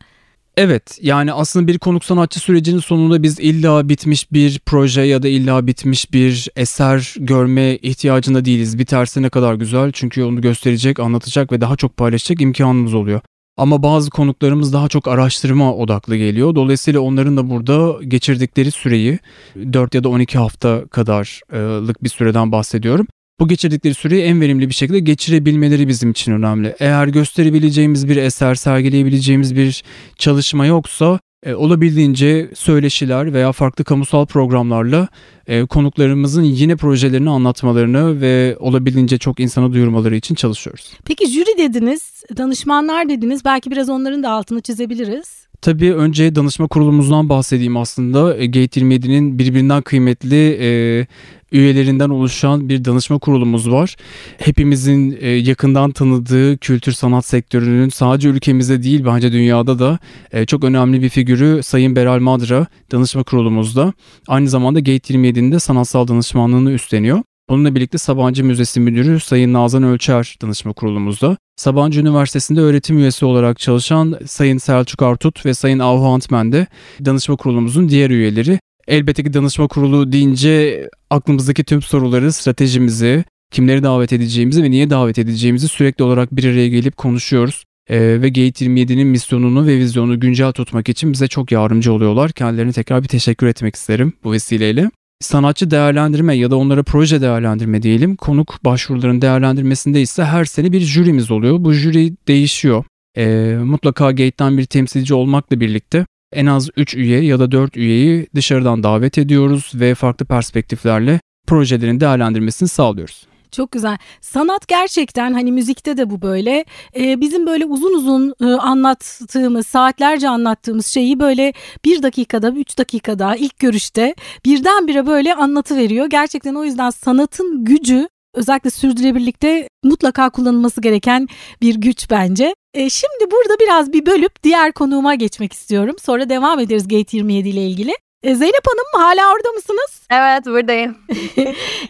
Evet 0.59 0.99
yani 1.01 1.33
aslında 1.33 1.67
bir 1.67 1.79
konuk 1.79 2.05
sanatçı 2.05 2.39
sürecinin 2.39 2.79
sonunda 2.79 3.23
biz 3.23 3.39
illa 3.39 3.89
bitmiş 3.89 4.31
bir 4.31 4.59
proje 4.65 5.01
ya 5.01 5.23
da 5.23 5.27
illa 5.27 5.67
bitmiş 5.67 6.13
bir 6.13 6.49
eser 6.55 7.15
görme 7.19 7.75
ihtiyacında 7.75 8.45
değiliz. 8.45 8.79
Biterse 8.79 9.21
ne 9.21 9.29
kadar 9.29 9.53
güzel 9.53 9.91
çünkü 9.91 10.23
onu 10.23 10.41
gösterecek, 10.41 10.99
anlatacak 10.99 11.51
ve 11.51 11.61
daha 11.61 11.75
çok 11.75 11.97
paylaşacak 11.97 12.41
imkanımız 12.41 12.93
oluyor. 12.93 13.21
Ama 13.57 13.83
bazı 13.83 14.09
konuklarımız 14.09 14.73
daha 14.73 14.87
çok 14.87 15.07
araştırma 15.07 15.75
odaklı 15.75 16.15
geliyor. 16.15 16.55
Dolayısıyla 16.55 16.99
onların 16.99 17.37
da 17.37 17.49
burada 17.49 18.03
geçirdikleri 18.03 18.71
süreyi 18.71 19.19
4 19.55 19.95
ya 19.95 20.03
da 20.03 20.09
12 20.09 20.37
hafta 20.37 20.85
kadarlık 20.87 22.03
bir 22.03 22.09
süreden 22.09 22.51
bahsediyorum 22.51 23.07
bu 23.39 23.47
geçirdikleri 23.47 23.93
süreyi 23.93 24.23
en 24.23 24.41
verimli 24.41 24.69
bir 24.69 24.73
şekilde 24.73 24.99
geçirebilmeleri 24.99 25.87
bizim 25.87 26.11
için 26.11 26.31
önemli. 26.31 26.75
Eğer 26.79 27.07
gösterebileceğimiz 27.07 28.09
bir 28.09 28.17
eser, 28.17 28.55
sergileyebileceğimiz 28.55 29.55
bir 29.55 29.83
çalışma 30.17 30.65
yoksa 30.65 31.19
E, 31.43 31.53
olabildiğince 31.53 32.49
söyleşiler 32.53 33.33
veya 33.33 33.51
farklı 33.51 33.83
kamusal 33.83 34.25
programlarla 34.25 35.07
e, 35.47 35.65
konuklarımızın 35.65 36.43
yine 36.43 36.75
projelerini 36.75 37.29
anlatmalarını 37.29 38.21
ve 38.21 38.57
olabildiğince 38.59 39.17
çok 39.17 39.39
insana 39.39 39.73
duyurmaları 39.73 40.15
için 40.15 40.35
çalışıyoruz. 40.35 40.93
Peki 41.05 41.27
jüri 41.27 41.57
dediniz, 41.57 42.23
danışmanlar 42.37 43.09
dediniz. 43.09 43.45
Belki 43.45 43.71
biraz 43.71 43.89
onların 43.89 44.23
da 44.23 44.29
altını 44.29 44.61
çizebiliriz. 44.61 45.48
Tabii 45.61 45.93
önce 45.93 46.35
danışma 46.35 46.67
kurulumuzdan 46.67 47.29
bahsedeyim 47.29 47.77
aslında. 47.77 48.37
E, 48.37 48.45
Gate 48.45 48.81
27'nin 48.81 49.39
birbirinden 49.39 49.81
kıymetli 49.81 50.57
e, 50.61 51.07
üyelerinden 51.51 52.09
oluşan 52.09 52.69
bir 52.69 52.85
danışma 52.85 53.19
kurulumuz 53.19 53.71
var. 53.71 53.95
Hepimizin 54.37 55.17
e, 55.19 55.29
yakından 55.29 55.91
tanıdığı 55.91 56.57
kültür 56.57 56.91
sanat 56.91 57.25
sektörünün 57.25 57.89
sadece 57.89 58.29
ülkemizde 58.29 58.83
değil 58.83 59.05
bence 59.05 59.31
dünyada 59.31 59.79
da 59.79 59.99
e, 60.31 60.45
çok 60.45 60.63
önemli 60.63 61.01
bir 61.01 61.09
figürü 61.09 61.63
Sayın 61.63 61.95
Beral 61.95 62.19
Madra 62.19 62.67
danışma 62.91 63.23
kurulumuzda. 63.23 63.93
Aynı 64.27 64.49
zamanda 64.49 64.79
Gate 64.79 65.13
27'nin 65.13 65.51
de 65.51 65.59
sanatsal 65.59 66.07
danışmanlığını 66.07 66.71
üstleniyor. 66.71 67.19
Bununla 67.49 67.75
birlikte 67.75 67.97
Sabancı 67.97 68.43
Müzesi 68.43 68.79
Müdürü 68.79 69.19
Sayın 69.19 69.53
Nazan 69.53 69.83
Ölçer 69.83 70.35
danışma 70.41 70.73
kurulumuzda. 70.73 71.37
Sabancı 71.59 71.99
Üniversitesi'nde 71.99 72.61
öğretim 72.61 72.97
üyesi 72.97 73.25
olarak 73.25 73.59
çalışan 73.59 74.19
Sayın 74.25 74.57
Selçuk 74.57 75.01
Artut 75.01 75.45
ve 75.45 75.53
Sayın 75.53 75.79
Ahu 75.79 76.05
Antmen 76.05 76.51
de 76.51 76.67
danışma 77.05 77.35
kurulumuzun 77.35 77.89
diğer 77.89 78.09
üyeleri. 78.09 78.59
Elbette 78.87 79.23
ki 79.23 79.33
danışma 79.33 79.67
kurulu 79.67 80.11
deyince 80.11 80.89
aklımızdaki 81.09 81.63
tüm 81.63 81.81
soruları, 81.81 82.33
stratejimizi, 82.33 83.23
kimleri 83.51 83.83
davet 83.83 84.13
edeceğimizi 84.13 84.63
ve 84.63 84.71
niye 84.71 84.89
davet 84.89 85.19
edeceğimizi 85.19 85.67
sürekli 85.67 86.03
olarak 86.03 86.35
bir 86.35 86.43
araya 86.43 86.67
gelip 86.67 86.97
konuşuyoruz. 86.97 87.63
Ee, 87.89 88.21
ve 88.21 88.29
Gate 88.29 88.65
27'nin 88.65 89.07
misyonunu 89.07 89.67
ve 89.67 89.77
vizyonunu 89.77 90.19
güncel 90.19 90.51
tutmak 90.51 90.89
için 90.89 91.13
bize 91.13 91.27
çok 91.27 91.51
yardımcı 91.51 91.93
oluyorlar. 91.93 92.31
Kendilerine 92.31 92.71
tekrar 92.71 93.03
bir 93.03 93.07
teşekkür 93.07 93.47
etmek 93.47 93.75
isterim 93.75 94.13
bu 94.23 94.31
vesileyle 94.31 94.89
sanatçı 95.19 95.71
değerlendirme 95.71 96.35
ya 96.35 96.51
da 96.51 96.57
onlara 96.57 96.83
proje 96.83 97.21
değerlendirme 97.21 97.81
diyelim. 97.81 98.15
Konuk 98.15 98.65
başvuruların 98.65 99.21
değerlendirmesinde 99.21 100.01
ise 100.01 100.23
her 100.23 100.45
sene 100.45 100.71
bir 100.71 100.79
jürimiz 100.79 101.31
oluyor. 101.31 101.55
Bu 101.59 101.73
jüri 101.73 102.13
değişiyor. 102.27 102.83
E, 103.17 103.55
mutlaka 103.63 104.11
Gate'den 104.11 104.57
bir 104.57 104.65
temsilci 104.65 105.13
olmakla 105.13 105.59
birlikte 105.59 106.05
en 106.33 106.45
az 106.45 106.69
3 106.77 106.95
üye 106.95 107.23
ya 107.23 107.39
da 107.39 107.51
4 107.51 107.77
üyeyi 107.77 108.27
dışarıdan 108.35 108.83
davet 108.83 109.17
ediyoruz 109.17 109.71
ve 109.75 109.95
farklı 109.95 110.25
perspektiflerle 110.25 111.19
projelerin 111.47 111.99
değerlendirmesini 111.99 112.69
sağlıyoruz. 112.69 113.28
Çok 113.51 113.71
güzel. 113.71 113.97
Sanat 114.21 114.67
gerçekten 114.67 115.33
hani 115.33 115.51
müzikte 115.51 115.97
de 115.97 116.09
bu 116.09 116.21
böyle. 116.21 116.65
Ee, 116.95 117.21
bizim 117.21 117.47
böyle 117.47 117.65
uzun 117.65 117.93
uzun 117.93 118.33
e, 118.41 118.45
anlattığımız, 118.45 119.67
saatlerce 119.67 120.29
anlattığımız 120.29 120.85
şeyi 120.85 121.19
böyle 121.19 121.53
bir 121.85 122.03
dakikada, 122.03 122.51
üç 122.51 122.77
dakikada 122.77 123.35
ilk 123.35 123.59
görüşte 123.59 124.15
birdenbire 124.45 125.07
böyle 125.07 125.35
anlatı 125.35 125.75
veriyor. 125.75 126.05
Gerçekten 126.05 126.55
o 126.55 126.63
yüzden 126.63 126.89
sanatın 126.89 127.65
gücü 127.65 128.09
özellikle 128.33 128.69
sürdürülebilirlikte 128.69 129.67
mutlaka 129.83 130.29
kullanılması 130.29 130.81
gereken 130.81 131.27
bir 131.61 131.75
güç 131.75 132.09
bence. 132.09 132.55
E, 132.73 132.89
şimdi 132.89 133.31
burada 133.31 133.59
biraz 133.59 133.93
bir 133.93 134.05
bölüp 134.05 134.43
diğer 134.43 134.71
konuğuma 134.71 135.15
geçmek 135.15 135.53
istiyorum. 135.53 135.95
Sonra 136.01 136.29
devam 136.29 136.59
ederiz 136.59 136.87
Gate 136.87 137.17
27 137.17 137.49
ile 137.49 137.67
ilgili. 137.67 137.93
E, 138.23 138.35
Zeynep 138.35 138.67
Hanım 138.67 139.03
hala 139.05 139.33
orada 139.33 139.49
mısınız? 139.49 139.99
Evet 140.11 140.45
buradayım. 140.45 140.97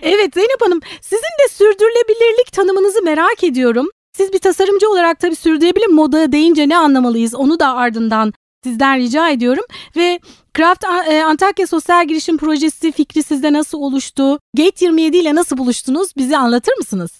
evet 0.02 0.34
Zeynep 0.34 0.62
Hanım 0.62 0.80
sizin 1.02 1.24
de 1.24 1.50
sürdürülebilirlik 1.52 2.52
tanımınızı 2.52 3.04
merak 3.04 3.44
ediyorum. 3.44 3.88
Siz 4.18 4.34
bir 4.34 4.40
tasarımcı 4.40 4.90
olarak 4.90 5.20
tabii 5.20 5.36
sürdürülebilir 5.36 5.88
moda 5.88 6.32
deyince 6.32 6.70
ne 6.70 6.78
anlamalıyız 6.78 7.36
onu 7.36 7.60
da 7.60 7.76
ardından 7.76 8.34
sizden 8.64 8.98
rica 8.98 9.30
ediyorum. 9.30 9.64
Ve 9.96 10.20
Craft 10.58 10.84
e, 11.10 11.24
Antakya 11.24 11.68
Sosyal 11.68 12.08
Girişim 12.08 12.38
Projesi 12.38 12.92
fikri 12.92 13.24
sizde 13.24 13.54
nasıl 13.54 13.78
oluştu? 13.78 14.40
Gate 14.58 14.86
27 14.86 15.18
ile 15.18 15.36
nasıl 15.36 15.58
buluştunuz? 15.58 16.16
Bizi 16.18 16.38
anlatır 16.38 16.74
mısınız? 16.78 17.12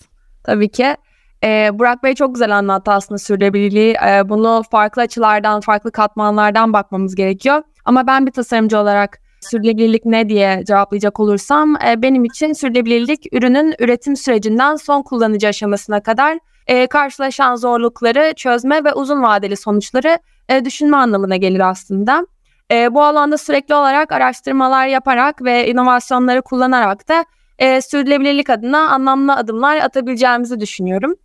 Tabii 0.44 0.70
ki. 0.70 0.96
Ee, 1.44 1.70
Burak 1.74 2.04
Bey 2.04 2.16
çok 2.16 2.36
güzel 2.36 2.58
anlattı 2.58 2.92
aslında 2.92 3.18
sürdürülebilirliği. 3.20 3.96
Ee, 4.08 4.30
bunu 4.30 4.64
farklı 4.72 5.02
açılardan, 5.02 5.62
farklı 5.62 5.92
katmanlardan 5.92 6.74
bakmamız 6.74 7.16
gerekiyor. 7.16 7.64
Ama 7.90 8.08
ben 8.08 8.26
bir 8.26 8.32
tasarımcı 8.32 8.80
olarak 8.80 9.20
sürdürülebilirlik 9.42 10.06
ne 10.06 10.30
diye 10.30 10.64
cevaplayacak 10.68 11.20
olursam 11.20 11.76
e, 11.88 12.02
benim 12.02 12.26
için 12.26 12.54
sürdürülebilirlik 12.54 13.34
ürünün 13.34 13.76
üretim 13.80 14.16
sürecinden 14.16 14.76
son 14.76 15.02
kullanıcı 15.02 15.48
aşamasına 15.48 16.04
kadar 16.04 16.40
e, 16.68 16.88
karşılaşan 16.88 17.56
zorlukları 17.56 18.34
çözme 18.36 18.84
ve 18.84 18.94
uzun 18.94 19.24
vadeli 19.24 19.58
sonuçları 19.58 20.20
e, 20.50 20.66
düşünme 20.66 20.98
anlamına 20.98 21.36
gelir 21.36 21.70
aslında. 21.70 22.28
E, 22.72 22.94
bu 22.94 23.04
alanda 23.04 23.38
sürekli 23.38 23.76
olarak 23.76 24.12
araştırmalar 24.12 24.88
yaparak 24.88 25.44
ve 25.44 25.68
inovasyonları 25.68 26.42
kullanarak 26.42 27.10
da 27.10 27.26
e, 27.60 27.82
sürdürülebilirlik 27.82 28.50
adına 28.50 28.90
anlamlı 28.90 29.36
adımlar 29.36 29.78
atabileceğimizi 29.78 30.60
düşünüyorum. 30.60 31.16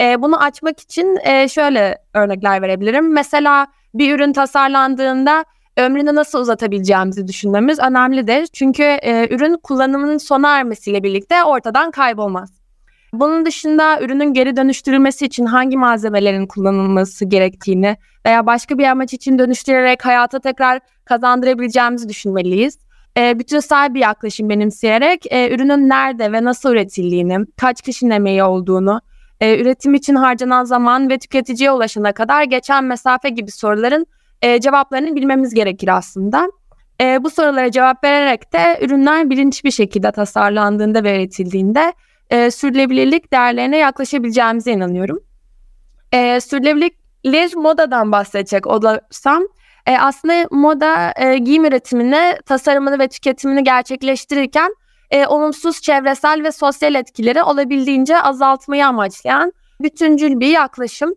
E, 0.00 0.22
bunu 0.22 0.42
açmak 0.42 0.80
için 0.80 1.18
e, 1.24 1.48
şöyle 1.48 1.98
örnekler 2.14 2.62
verebilirim. 2.62 3.12
Mesela 3.12 3.66
bir 3.94 4.14
ürün 4.14 4.32
tasarlandığında 4.32 5.44
ömrünü 5.76 6.14
nasıl 6.14 6.40
uzatabileceğimizi 6.40 7.28
düşünmemiz 7.28 7.78
önemlidir. 7.78 8.46
Çünkü 8.46 8.82
e, 8.82 9.34
ürün 9.34 9.56
kullanımının 9.62 10.18
sona 10.18 10.58
ermesiyle 10.58 11.02
birlikte 11.02 11.44
ortadan 11.44 11.90
kaybolmaz. 11.90 12.50
Bunun 13.12 13.46
dışında 13.46 14.00
ürünün 14.00 14.34
geri 14.34 14.56
dönüştürülmesi 14.56 15.26
için 15.26 15.46
hangi 15.46 15.76
malzemelerin 15.76 16.46
kullanılması 16.46 17.24
gerektiğini 17.24 17.96
veya 18.26 18.46
başka 18.46 18.78
bir 18.78 18.84
amaç 18.84 19.14
için 19.14 19.38
dönüştürerek 19.38 20.04
hayata 20.04 20.40
tekrar 20.40 20.80
kazandırabileceğimizi 21.04 22.08
düşünmeliyiz. 22.08 22.78
E, 23.18 23.38
bütünsel 23.38 23.94
bir 23.94 24.00
yaklaşım 24.00 24.48
benimseyerek 24.48 25.32
e, 25.32 25.54
ürünün 25.54 25.88
nerede 25.88 26.32
ve 26.32 26.44
nasıl 26.44 26.72
üretildiğini, 26.72 27.38
kaç 27.56 27.82
kişinin 27.82 28.10
emeği 28.10 28.44
olduğunu, 28.44 29.00
e, 29.40 29.60
üretim 29.60 29.94
için 29.94 30.14
harcanan 30.14 30.64
zaman 30.64 31.10
ve 31.10 31.18
tüketiciye 31.18 31.72
ulaşana 31.72 32.12
kadar 32.12 32.42
geçen 32.42 32.84
mesafe 32.84 33.28
gibi 33.28 33.50
soruların 33.50 34.06
e, 34.42 34.60
cevaplarını 34.60 35.16
bilmemiz 35.16 35.54
gerekir 35.54 35.96
aslında. 35.96 36.50
E, 37.00 37.24
bu 37.24 37.30
sorulara 37.30 37.70
cevap 37.70 38.04
vererek 38.04 38.52
de 38.52 38.78
ürünler 38.82 39.30
bilinçli 39.30 39.64
bir 39.64 39.70
şekilde 39.70 40.12
tasarlandığında 40.12 41.04
ve 41.04 41.16
üretildiğinde 41.16 41.92
e, 42.30 42.50
sürdürülebilirlik 42.50 43.32
değerlerine 43.32 43.76
yaklaşabileceğimize 43.76 44.72
inanıyorum. 44.72 45.18
E, 46.12 46.40
sürdürülebilirlik 46.40 47.56
modadan 47.56 48.12
bahsedecek 48.12 48.66
olursam 48.66 49.42
e, 49.86 49.98
aslında 49.98 50.48
moda 50.50 51.14
e, 51.16 51.38
giyim 51.38 51.64
üretimini, 51.64 52.36
tasarımını 52.46 52.98
ve 52.98 53.08
tüketimini 53.08 53.64
gerçekleştirirken 53.64 54.74
e, 55.10 55.26
olumsuz 55.26 55.82
çevresel 55.82 56.42
ve 56.44 56.52
sosyal 56.52 56.94
etkileri 56.94 57.42
olabildiğince 57.42 58.20
azaltmayı 58.20 58.86
amaçlayan 58.86 59.52
bütüncül 59.80 60.40
bir 60.40 60.48
yaklaşım. 60.48 61.14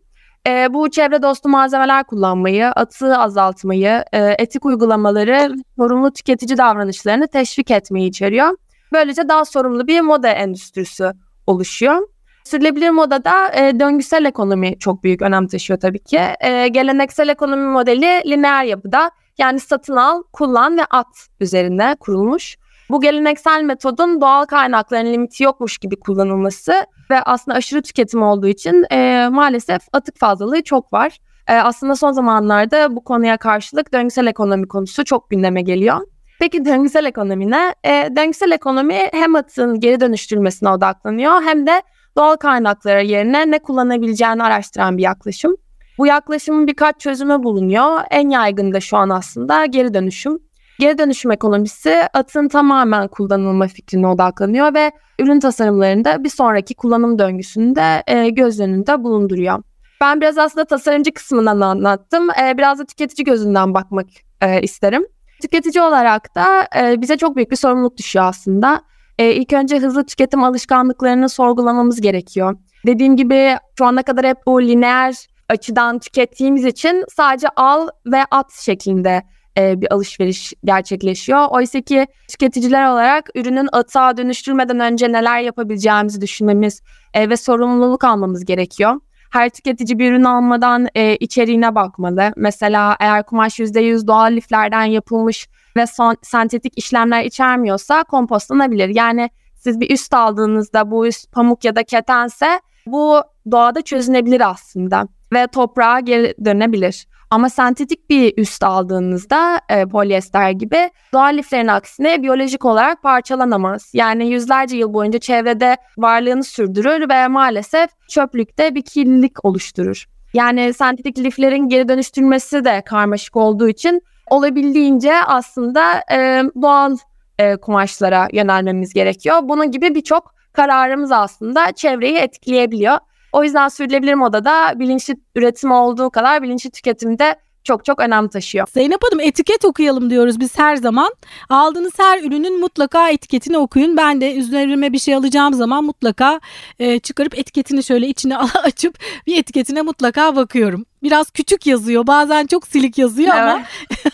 E, 0.48 0.74
bu 0.74 0.92
çevre 0.92 1.22
dostu 1.22 1.50
malzemeler 1.50 2.04
kullanmayı, 2.04 2.68
atığı 2.68 3.18
azaltmayı, 3.18 4.04
e, 4.14 4.36
etik 4.40 4.66
uygulamaları, 4.66 5.56
sorumlu 5.78 6.12
tüketici 6.12 6.58
davranışlarını 6.58 7.28
teşvik 7.28 7.72
etmeyi 7.72 8.10
içeriyor. 8.10 8.58
Böylece 8.94 9.30
daha 9.30 9.46
sorumlu 9.46 9.88
bir 9.88 10.02
moda 10.02 10.28
endüstrisi 10.30 11.12
oluşuyor. 11.48 12.08
Sürdürülebilir 12.44 12.90
modada 12.90 13.54
e, 13.54 13.80
döngüsel 13.80 14.26
ekonomi 14.26 14.80
çok 14.80 15.04
büyük 15.04 15.22
önem 15.22 15.48
taşıyor 15.48 15.80
tabii 15.80 16.04
ki. 16.04 16.20
E, 16.40 16.68
geleneksel 16.68 17.30
ekonomi 17.30 17.68
modeli 17.68 18.22
lineer 18.26 18.64
yapıda 18.64 19.12
yani 19.38 19.60
satın 19.60 19.96
al, 19.96 20.24
kullan 20.34 20.78
ve 20.78 20.86
at 20.90 21.28
üzerinde 21.40 21.96
kurulmuş. 22.00 22.58
Bu 22.90 23.02
geleneksel 23.02 23.64
metodun 23.64 24.22
doğal 24.22 24.46
kaynakların 24.46 25.14
limiti 25.14 25.44
yokmuş 25.44 25.78
gibi 25.78 26.00
kullanılması 26.00 26.74
ve 27.10 27.22
aslında 27.22 27.58
aşırı 27.58 27.82
tüketim 27.82 28.22
olduğu 28.24 28.48
için 28.48 28.86
e, 28.92 29.28
maalesef 29.32 29.82
atık 29.94 30.20
fazlalığı 30.20 30.64
çok 30.64 30.94
var. 30.94 31.18
E, 31.48 31.54
aslında 31.54 31.96
son 31.96 32.12
zamanlarda 32.12 32.96
bu 32.96 33.04
konuya 33.04 33.38
karşılık 33.38 33.94
döngüsel 33.94 34.28
ekonomi 34.28 34.68
konusu 34.68 35.06
çok 35.06 35.30
gündeme 35.30 35.62
geliyor. 35.62 35.98
Peki 36.40 36.66
döngüsel 36.66 37.06
ekonomi 37.06 37.52
ne? 37.52 37.76
E, 37.84 38.10
döngüsel 38.16 38.52
ekonomi 38.52 39.10
hem 39.12 39.36
atığın 39.36 39.80
geri 39.80 40.00
dönüştürülmesine 40.00 40.70
odaklanıyor 40.70 41.42
hem 41.44 41.68
de 41.68 41.82
doğal 42.18 42.36
kaynakları 42.36 43.04
yerine 43.04 43.52
ne 43.52 43.60
kullanabileceğini 43.60 44.44
araştıran 44.44 44.98
bir 44.98 45.04
yaklaşım. 45.04 45.56
Bu 45.98 46.08
yaklaşımın 46.08 46.68
birkaç 46.68 47.00
çözümü 47.00 47.44
bulunuyor. 47.44 48.00
En 48.12 48.30
yaygın 48.30 48.74
da 48.74 48.80
şu 48.80 48.98
an 48.98 49.10
aslında 49.10 49.66
geri 49.66 49.94
dönüşüm. 49.94 50.47
Geri 50.80 50.98
dönüşüm 50.98 51.32
ekonomisi 51.32 51.96
atın 52.14 52.48
tamamen 52.48 53.08
kullanılma 53.08 53.68
fikrine 53.68 54.08
odaklanıyor 54.08 54.74
ve 54.74 54.92
ürün 55.20 55.40
tasarımlarında 55.40 56.24
bir 56.24 56.30
sonraki 56.30 56.76
kullanım 56.76 57.20
döngüsünde 57.20 58.04
e, 58.08 58.30
göz 58.30 58.60
önünde 58.60 59.04
bulunduruyor. 59.04 59.64
Ben 60.02 60.22
biraz 60.22 60.38
aslında 60.38 60.66
tasarımcı 60.66 61.14
kısmından 61.14 61.62
anlattım. 61.62 62.28
E, 62.44 62.58
biraz 62.58 62.80
da 62.80 62.86
tüketici 62.86 63.26
gözünden 63.26 63.74
bakmak 63.74 64.08
e, 64.42 64.62
isterim. 64.62 65.06
Tüketici 65.42 65.84
olarak 65.84 66.36
da 66.36 66.68
e, 66.80 67.02
bize 67.02 67.18
çok 67.18 67.36
büyük 67.36 67.52
bir 67.52 67.56
sorumluluk 67.56 67.98
düşüyor 67.98 68.26
aslında. 68.26 68.82
E, 69.20 69.34
ilk 69.34 69.54
önce 69.54 69.80
hızlı 69.80 70.06
tüketim 70.06 70.44
alışkanlıklarını 70.44 71.30
sorgulamamız 71.30 72.02
gerekiyor. 72.02 72.58
Dediğim 72.86 73.16
gibi 73.16 73.58
şu 73.78 73.86
ana 73.86 74.04
kadar 74.04 74.26
hep 74.26 74.38
bu 74.46 74.62
lineer 74.62 75.16
açıdan 75.50 76.00
tükettiğimiz 76.00 76.66
için 76.66 77.06
sadece 77.16 77.48
al 77.56 77.88
ve 78.06 78.26
at 78.32 78.54
şeklinde 78.54 79.24
e, 79.58 79.82
bir 79.82 79.94
alışveriş 79.94 80.54
gerçekleşiyor. 80.66 81.48
Oysa 81.50 81.82
ki 81.82 82.08
tüketiciler 82.30 82.88
olarak 82.88 83.30
ürünün 83.36 83.70
atığa 83.72 84.18
dönüştürmeden 84.18 84.80
önce 84.80 85.12
neler 85.12 85.40
yapabileceğimizi 85.40 86.22
düşünmemiz 86.22 86.82
e, 87.14 87.30
ve 87.30 87.38
sorumluluk 87.38 88.04
almamız 88.04 88.46
gerekiyor. 88.46 88.96
Her 89.32 89.50
tüketici 89.50 90.00
bir 90.00 90.12
ürün 90.12 90.24
almadan 90.24 90.88
e, 90.96 91.16
içeriğine 91.16 91.76
bakmalı. 91.76 92.34
Mesela 92.36 92.98
eğer 93.00 93.26
kumaş 93.26 93.60
%100 93.60 94.08
doğal 94.08 94.32
liflerden 94.32 94.84
yapılmış 94.84 95.48
ve 95.76 95.88
son, 95.88 96.18
sentetik 96.22 96.78
işlemler 96.78 97.24
içermiyorsa 97.24 98.04
kompostlanabilir. 98.04 98.90
Yani 98.90 99.30
siz 99.56 99.80
bir 99.80 99.90
üst 99.90 100.14
aldığınızda 100.14 100.92
bu 100.92 101.08
üst 101.08 101.32
pamuk 101.32 101.66
ya 101.66 101.76
da 101.76 101.84
ketense 101.84 102.62
bu 102.86 103.22
doğada 103.52 103.82
çözünebilir 103.82 104.50
aslında 104.50 105.08
ve 105.34 105.48
toprağa 105.48 106.00
geri 106.00 106.36
dönebilir. 106.46 107.08
Ama 107.32 107.50
sentetik 107.50 108.10
bir 108.10 108.34
üst 108.38 108.64
aldığınızda 108.64 109.62
e, 109.70 109.86
polyester 109.86 110.52
gibi 110.52 110.90
doğal 111.14 111.38
liflerin 111.38 111.68
aksine 111.68 112.24
biyolojik 112.24 112.66
olarak 112.66 113.04
parçalanamaz. 113.04 113.92
Yani 113.94 114.28
yüzlerce 114.28 114.78
yıl 114.78 114.94
boyunca 114.94 115.20
çevrede 115.20 115.78
varlığını 115.98 116.44
sürdürür 116.44 117.10
ve 117.10 117.28
maalesef 117.28 117.90
çöplükte 118.10 118.76
bir 118.76 118.82
kirlilik 118.82 119.46
oluşturur. 119.46 120.06
Yani 120.34 120.74
sentetik 120.74 121.20
liflerin 121.20 121.70
geri 121.70 121.90
dönüştürülmesi 121.90 122.66
de 122.66 122.82
karmaşık 122.86 123.36
olduğu 123.36 123.70
için 123.70 124.02
olabildiğince 124.30 125.14
aslında 125.26 126.04
e, 126.12 126.44
doğal 126.62 126.98
e, 127.40 127.56
kumaşlara 127.56 128.28
yönelmemiz 128.34 128.94
gerekiyor. 128.94 129.40
Bunun 129.44 129.72
gibi 129.72 129.96
birçok 129.96 130.34
kararımız 130.54 131.12
aslında 131.12 131.72
çevreyi 131.72 132.18
etkileyebiliyor. 132.18 132.98
O 133.32 133.44
yüzden 133.44 133.68
sürdürülebilir 133.68 134.14
modada 134.14 134.80
bilinçli 134.80 135.16
üretim 135.36 135.72
olduğu 135.72 136.10
kadar 136.10 136.44
bilinçli 136.44 136.72
tüketimde 136.72 137.36
çok 137.68 137.86
çok 137.86 138.00
önem 138.00 138.28
taşıyor. 138.28 138.68
Zeynep 138.74 139.00
Hanım 139.04 139.20
etiket 139.20 139.66
okuyalım 139.66 140.10
diyoruz 140.10 140.40
biz 140.40 140.60
her 140.60 140.76
zaman. 140.76 141.14
Aldığınız 141.50 141.94
her 141.98 142.24
ürünün 142.24 142.60
mutlaka 142.60 143.10
etiketini 143.10 143.58
okuyun. 143.58 143.98
Ben 143.98 144.22
de 144.22 144.36
üzerime 144.36 144.94
bir 144.94 145.00
şey 145.00 145.16
alacağım 145.16 145.54
zaman 145.54 145.84
mutlaka 145.84 146.40
e, 146.80 147.00
çıkarıp 147.00 147.38
etiketini 147.38 147.84
şöyle 147.84 148.08
içine 148.08 148.38
açıp 148.64 149.00
bir 149.28 149.40
etiketine 149.40 149.82
mutlaka 149.82 150.36
bakıyorum. 150.36 150.86
Biraz 151.04 151.30
küçük 151.30 151.68
yazıyor 151.68 152.08
bazen 152.08 152.48
çok 152.48 152.68
silik 152.68 152.98
yazıyor 152.98 153.34
evet. 153.34 153.44
ama 153.44 153.64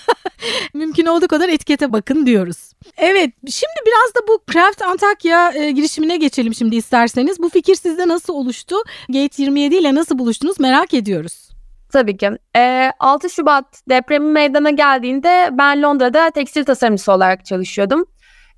mümkün 0.74 1.06
olduğu 1.06 1.28
kadar 1.28 1.50
etikete 1.50 1.94
bakın 1.94 2.26
diyoruz. 2.26 2.73
Evet 2.98 3.32
şimdi 3.48 3.74
biraz 3.86 4.16
da 4.16 4.28
bu 4.28 4.54
Craft 4.54 4.82
Antakya 4.82 5.52
e, 5.52 5.72
girişimine 5.72 6.18
geçelim 6.18 6.54
şimdi 6.54 6.76
isterseniz. 6.76 7.40
Bu 7.40 7.50
fikir 7.50 7.76
sizde 7.76 8.08
nasıl 8.08 8.34
oluştu? 8.34 8.76
Gate 9.10 9.42
27 9.44 9.76
ile 9.76 9.96
nasıl 9.96 10.20
buluştunuz 10.20 10.60
merak 10.60 10.94
ediyoruz. 10.94 11.50
Tabii 11.92 12.18
ki. 12.18 12.32
E, 12.58 12.92
6 13.00 13.30
Şubat 13.30 13.66
depremi 13.90 14.32
meydana 14.32 14.70
geldiğinde 14.70 15.50
ben 15.52 15.82
Londra'da 15.82 16.30
tekstil 16.30 16.66
tasarımcısı 16.66 17.12
olarak 17.12 17.46
çalışıyordum. 17.46 18.06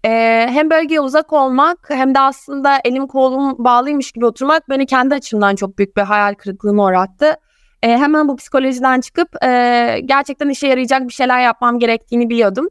E, 0.05 0.09
hem 0.49 0.69
bölgeye 0.69 1.01
uzak 1.01 1.33
olmak 1.33 1.89
hem 1.89 2.15
de 2.15 2.19
aslında 2.19 2.79
elim 2.83 3.07
kolum 3.07 3.55
bağlıymış 3.57 4.11
gibi 4.11 4.25
oturmak 4.25 4.69
beni 4.69 4.85
kendi 4.85 5.15
açımdan 5.15 5.55
çok 5.55 5.77
büyük 5.77 5.97
bir 5.97 6.01
hayal 6.01 6.33
kırıklığına 6.33 6.83
uğrattı. 6.83 7.35
E, 7.83 7.89
hemen 7.89 8.27
bu 8.27 8.35
psikolojiden 8.35 9.01
çıkıp 9.01 9.43
e, 9.43 9.99
gerçekten 10.05 10.49
işe 10.49 10.67
yarayacak 10.67 11.07
bir 11.07 11.13
şeyler 11.13 11.41
yapmam 11.41 11.79
gerektiğini 11.79 12.29
biliyordum. 12.29 12.69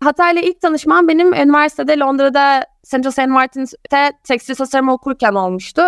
Hatay'la 0.00 0.40
ilk 0.40 0.60
tanışmam 0.60 1.08
benim 1.08 1.34
üniversitede 1.34 1.98
Londra'da 1.98 2.66
Central 2.90 3.10
St. 3.10 3.26
Martin'te 3.26 4.12
tekstil 4.24 4.54
tasarımı 4.54 4.92
okurken 4.92 5.32
olmuştu. 5.32 5.82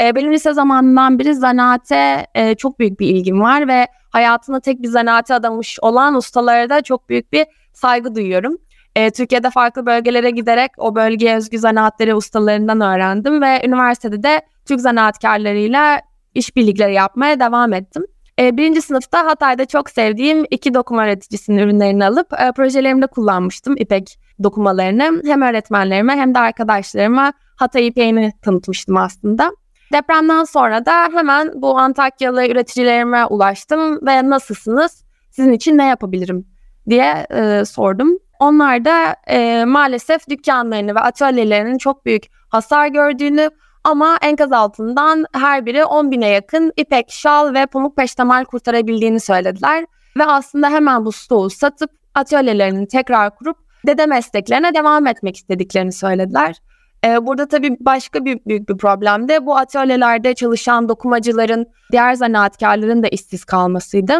E, 0.00 0.14
benim 0.14 0.32
lise 0.32 0.52
zamanından 0.52 1.18
beri 1.18 1.34
zanaate 1.34 2.26
e, 2.34 2.54
çok 2.54 2.78
büyük 2.78 3.00
bir 3.00 3.08
ilgim 3.08 3.40
var 3.40 3.68
ve 3.68 3.86
hayatını 4.10 4.60
tek 4.60 4.82
bir 4.82 4.88
zanaate 4.88 5.34
adamış 5.34 5.78
olan 5.82 6.14
ustalara 6.14 6.70
da 6.70 6.82
çok 6.82 7.08
büyük 7.08 7.32
bir 7.32 7.46
saygı 7.72 8.14
duyuyorum. 8.14 8.58
E, 8.96 9.10
Türkiye'de 9.10 9.50
farklı 9.50 9.86
bölgelere 9.86 10.30
giderek 10.30 10.70
o 10.78 10.94
bölgeye 10.94 11.36
özgü 11.36 11.58
zanaatleri 11.58 12.14
ustalarından 12.14 12.80
öğrendim 12.80 13.42
ve 13.42 13.62
üniversitede 13.66 14.22
de 14.22 14.42
Türk 14.64 14.80
zanaatkarlarıyla 14.80 16.00
işbirlikleri 16.34 16.94
yapmaya 16.94 17.40
devam 17.40 17.72
ettim. 17.72 18.06
E, 18.38 18.56
birinci 18.56 18.82
sınıfta 18.82 19.26
Hatay'da 19.26 19.64
çok 19.64 19.90
sevdiğim 19.90 20.44
iki 20.50 20.74
dokuma 20.74 21.04
üreticisinin 21.04 21.58
ürünlerini 21.58 22.06
alıp 22.06 22.32
e, 22.32 22.52
projelerimde 22.52 23.06
kullanmıştım 23.06 23.74
İpek 23.78 24.18
dokumalarını. 24.42 25.22
Hem 25.26 25.42
öğretmenlerime 25.42 26.16
hem 26.16 26.34
de 26.34 26.38
arkadaşlarıma 26.38 27.32
Hatay 27.56 27.86
İpek'ini 27.86 28.32
tanıtmıştım 28.42 28.96
aslında. 28.96 29.52
Depremden 29.92 30.44
sonra 30.44 30.86
da 30.86 31.08
hemen 31.12 31.52
bu 31.54 31.78
Antakyalı 31.78 32.46
üreticilerime 32.46 33.26
ulaştım 33.26 34.06
ve 34.06 34.30
nasılsınız, 34.30 35.04
sizin 35.30 35.52
için 35.52 35.78
ne 35.78 35.86
yapabilirim 35.86 36.46
diye 36.88 37.26
e, 37.30 37.64
sordum. 37.64 38.18
Onlar 38.40 38.84
da 38.84 39.16
e, 39.26 39.64
maalesef 39.64 40.28
dükkanlarını 40.28 40.94
ve 40.94 41.00
atölyelerinin 41.00 41.78
çok 41.78 42.06
büyük 42.06 42.24
hasar 42.48 42.86
gördüğünü 42.86 43.50
ama 43.86 44.18
enkaz 44.22 44.52
altından 44.52 45.26
her 45.32 45.66
biri 45.66 45.84
10 45.84 46.10
bine 46.10 46.28
yakın 46.28 46.72
ipek, 46.76 47.10
şal 47.10 47.54
ve 47.54 47.66
pamuk 47.66 47.96
peştemal 47.96 48.44
kurtarabildiğini 48.44 49.20
söylediler. 49.20 49.86
Ve 50.18 50.24
aslında 50.24 50.70
hemen 50.70 51.04
bu 51.04 51.12
stoğu 51.12 51.50
satıp 51.50 51.90
atölyelerini 52.14 52.88
tekrar 52.88 53.36
kurup 53.36 53.56
dede 53.86 54.06
mesleklerine 54.06 54.74
devam 54.74 55.06
etmek 55.06 55.36
istediklerini 55.36 55.92
söylediler. 55.92 56.56
Ee, 57.04 57.26
burada 57.26 57.48
tabii 57.48 57.76
başka 57.80 58.24
bir 58.24 58.38
büyük 58.46 58.68
bir 58.68 58.76
problem 58.76 59.28
de 59.28 59.46
bu 59.46 59.56
atölyelerde 59.56 60.34
çalışan 60.34 60.88
dokumacıların, 60.88 61.66
diğer 61.92 62.14
zanaatkarların 62.14 63.02
da 63.02 63.08
işsiz 63.08 63.44
kalmasıydı. 63.44 64.18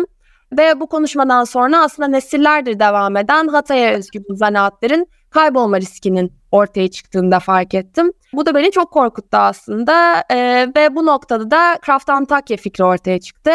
Ve 0.58 0.80
bu 0.80 0.86
konuşmadan 0.86 1.44
sonra 1.44 1.82
aslında 1.82 2.08
nesillerdir 2.08 2.78
devam 2.78 3.16
eden 3.16 3.48
Hatay'a 3.48 3.96
özgü 3.96 4.20
bu 4.28 4.34
zanaatlerin 4.34 5.06
kaybolma 5.30 5.80
riskinin 5.80 6.32
ortaya 6.52 6.90
çıktığında 6.90 7.40
fark 7.40 7.74
ettim. 7.74 8.12
Bu 8.32 8.46
da 8.46 8.54
beni 8.54 8.70
çok 8.70 8.90
korkuttu 8.90 9.36
aslında 9.36 10.24
ee, 10.30 10.68
ve 10.76 10.96
bu 10.96 11.06
noktada 11.06 11.50
da 11.50 11.78
Craft 11.86 12.10
Antakya 12.10 12.56
fikri 12.56 12.84
ortaya 12.84 13.20
çıktı. 13.20 13.50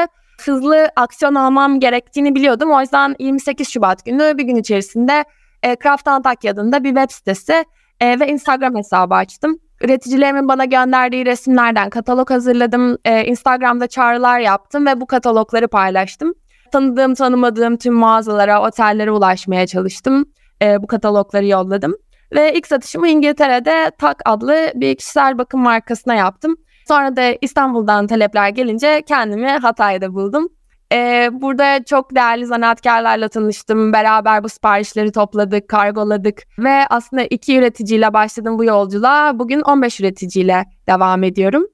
Hızlı 0.45 0.89
aksiyon 0.95 1.35
almam 1.35 1.79
gerektiğini 1.79 2.35
biliyordum. 2.35 2.71
O 2.71 2.81
yüzden 2.81 3.15
28 3.19 3.69
Şubat 3.69 4.05
günü 4.05 4.37
bir 4.37 4.43
gün 4.43 4.55
içerisinde 4.55 5.25
e, 5.63 5.75
Craft 5.83 6.07
Antakya 6.07 6.51
adında 6.51 6.83
bir 6.83 6.89
web 6.89 7.11
sitesi 7.11 7.65
e, 7.99 8.19
ve 8.19 8.27
Instagram 8.27 8.75
hesabı 8.75 9.15
açtım. 9.15 9.59
Üreticilerimin 9.81 10.47
bana 10.47 10.65
gönderdiği 10.65 11.25
resimlerden 11.25 11.89
katalog 11.89 12.29
hazırladım. 12.29 12.97
E, 13.05 13.25
Instagram'da 13.25 13.87
çağrılar 13.87 14.39
yaptım 14.39 14.85
ve 14.85 15.01
bu 15.01 15.07
katalogları 15.07 15.67
paylaştım. 15.67 16.33
Tanıdığım 16.71 17.15
tanımadığım 17.15 17.77
tüm 17.77 17.93
mağazalara, 17.93 18.61
otellere 18.67 19.11
ulaşmaya 19.11 19.67
çalıştım. 19.67 20.25
E, 20.61 20.83
bu 20.83 20.87
katalogları 20.87 21.45
yolladım. 21.45 21.95
Ve 22.33 22.53
ilk 22.53 22.67
satışımı 22.67 23.07
İngiltere'de 23.07 23.91
Tak 23.97 24.21
adlı 24.25 24.71
bir 24.75 24.95
kişisel 24.95 25.37
bakım 25.37 25.61
markasına 25.61 26.15
yaptım. 26.15 26.55
Sonra 26.87 27.15
da 27.15 27.37
İstanbul'dan 27.41 28.07
talepler 28.07 28.49
gelince 28.49 29.03
kendimi 29.07 29.47
Hatay'da 29.47 30.13
buldum. 30.13 30.49
Ee, 30.93 31.29
burada 31.31 31.83
çok 31.83 32.15
değerli 32.15 32.45
zanaatkarlarla 32.45 33.27
tanıştım. 33.29 33.93
Beraber 33.93 34.43
bu 34.43 34.49
siparişleri 34.49 35.11
topladık, 35.11 35.67
kargoladık 35.67 36.43
ve 36.59 36.85
aslında 36.89 37.23
iki 37.23 37.57
üreticiyle 37.57 38.13
başladım 38.13 38.59
bu 38.59 38.63
yolculuğa. 38.63 39.39
Bugün 39.39 39.61
15 39.61 39.99
üreticiyle 39.99 40.65
devam 40.87 41.23
ediyorum. 41.23 41.67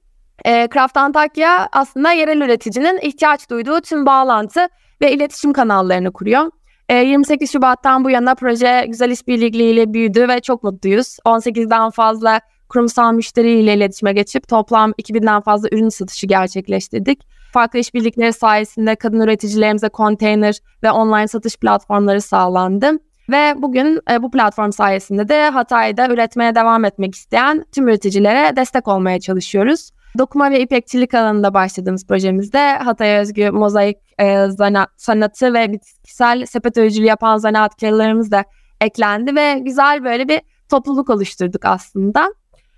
Ee, 0.46 0.68
Craft 0.74 0.96
Antakya 0.96 1.68
aslında 1.72 2.12
yerel 2.12 2.40
üreticinin 2.40 2.98
ihtiyaç 3.02 3.50
duyduğu 3.50 3.80
tüm 3.80 4.06
bağlantı 4.06 4.68
ve 5.00 5.12
iletişim 5.12 5.52
kanallarını 5.52 6.12
kuruyor. 6.12 6.50
28 6.94 7.52
Şubat'tan 7.52 8.04
bu 8.04 8.10
yana 8.10 8.34
proje 8.34 8.84
güzel 8.88 9.10
işbirliğiyle 9.10 9.92
büyüdü 9.94 10.28
ve 10.28 10.40
çok 10.40 10.62
mutluyuz. 10.62 11.18
18'den 11.24 11.90
fazla 11.90 12.40
kurumsal 12.68 13.12
müşteriyle 13.12 13.74
iletişime 13.74 14.12
geçip 14.12 14.48
toplam 14.48 14.90
2000'den 14.90 15.40
fazla 15.40 15.68
ürün 15.72 15.88
satışı 15.88 16.26
gerçekleştirdik. 16.26 17.22
Farklı 17.52 17.78
işbirlikleri 17.78 18.32
sayesinde 18.32 18.96
kadın 18.96 19.20
üreticilerimize 19.20 19.88
konteyner 19.88 20.58
ve 20.82 20.90
online 20.90 21.28
satış 21.28 21.56
platformları 21.56 22.20
sağlandı. 22.20 22.90
Ve 23.30 23.54
bugün 23.58 24.00
e, 24.10 24.22
bu 24.22 24.30
platform 24.30 24.70
sayesinde 24.70 25.28
de 25.28 25.50
Hatay'da 25.50 26.08
üretmeye 26.08 26.54
devam 26.54 26.84
etmek 26.84 27.14
isteyen 27.14 27.66
tüm 27.72 27.88
üreticilere 27.88 28.56
destek 28.56 28.88
olmaya 28.88 29.20
çalışıyoruz. 29.20 29.90
Dokuma 30.18 30.50
ve 30.50 30.60
ipekçilik 30.60 31.14
alanında 31.14 31.54
başladığımız 31.54 32.06
projemizde 32.06 32.76
Hatay'a 32.76 33.20
özgü 33.20 33.50
mozaik 33.50 33.96
e, 34.18 34.46
zanaat, 34.46 34.88
sanatı 34.96 35.54
ve 35.54 35.72
bitkisel 35.72 36.46
sepet 36.46 36.78
öğücülüğü 36.78 37.06
yapan 37.06 37.38
zanaatkarlarımız 37.38 38.30
da 38.30 38.44
eklendi 38.80 39.36
ve 39.36 39.58
güzel 39.58 40.04
böyle 40.04 40.28
bir 40.28 40.40
topluluk 40.68 41.10
oluşturduk 41.10 41.64
aslında. 41.64 42.32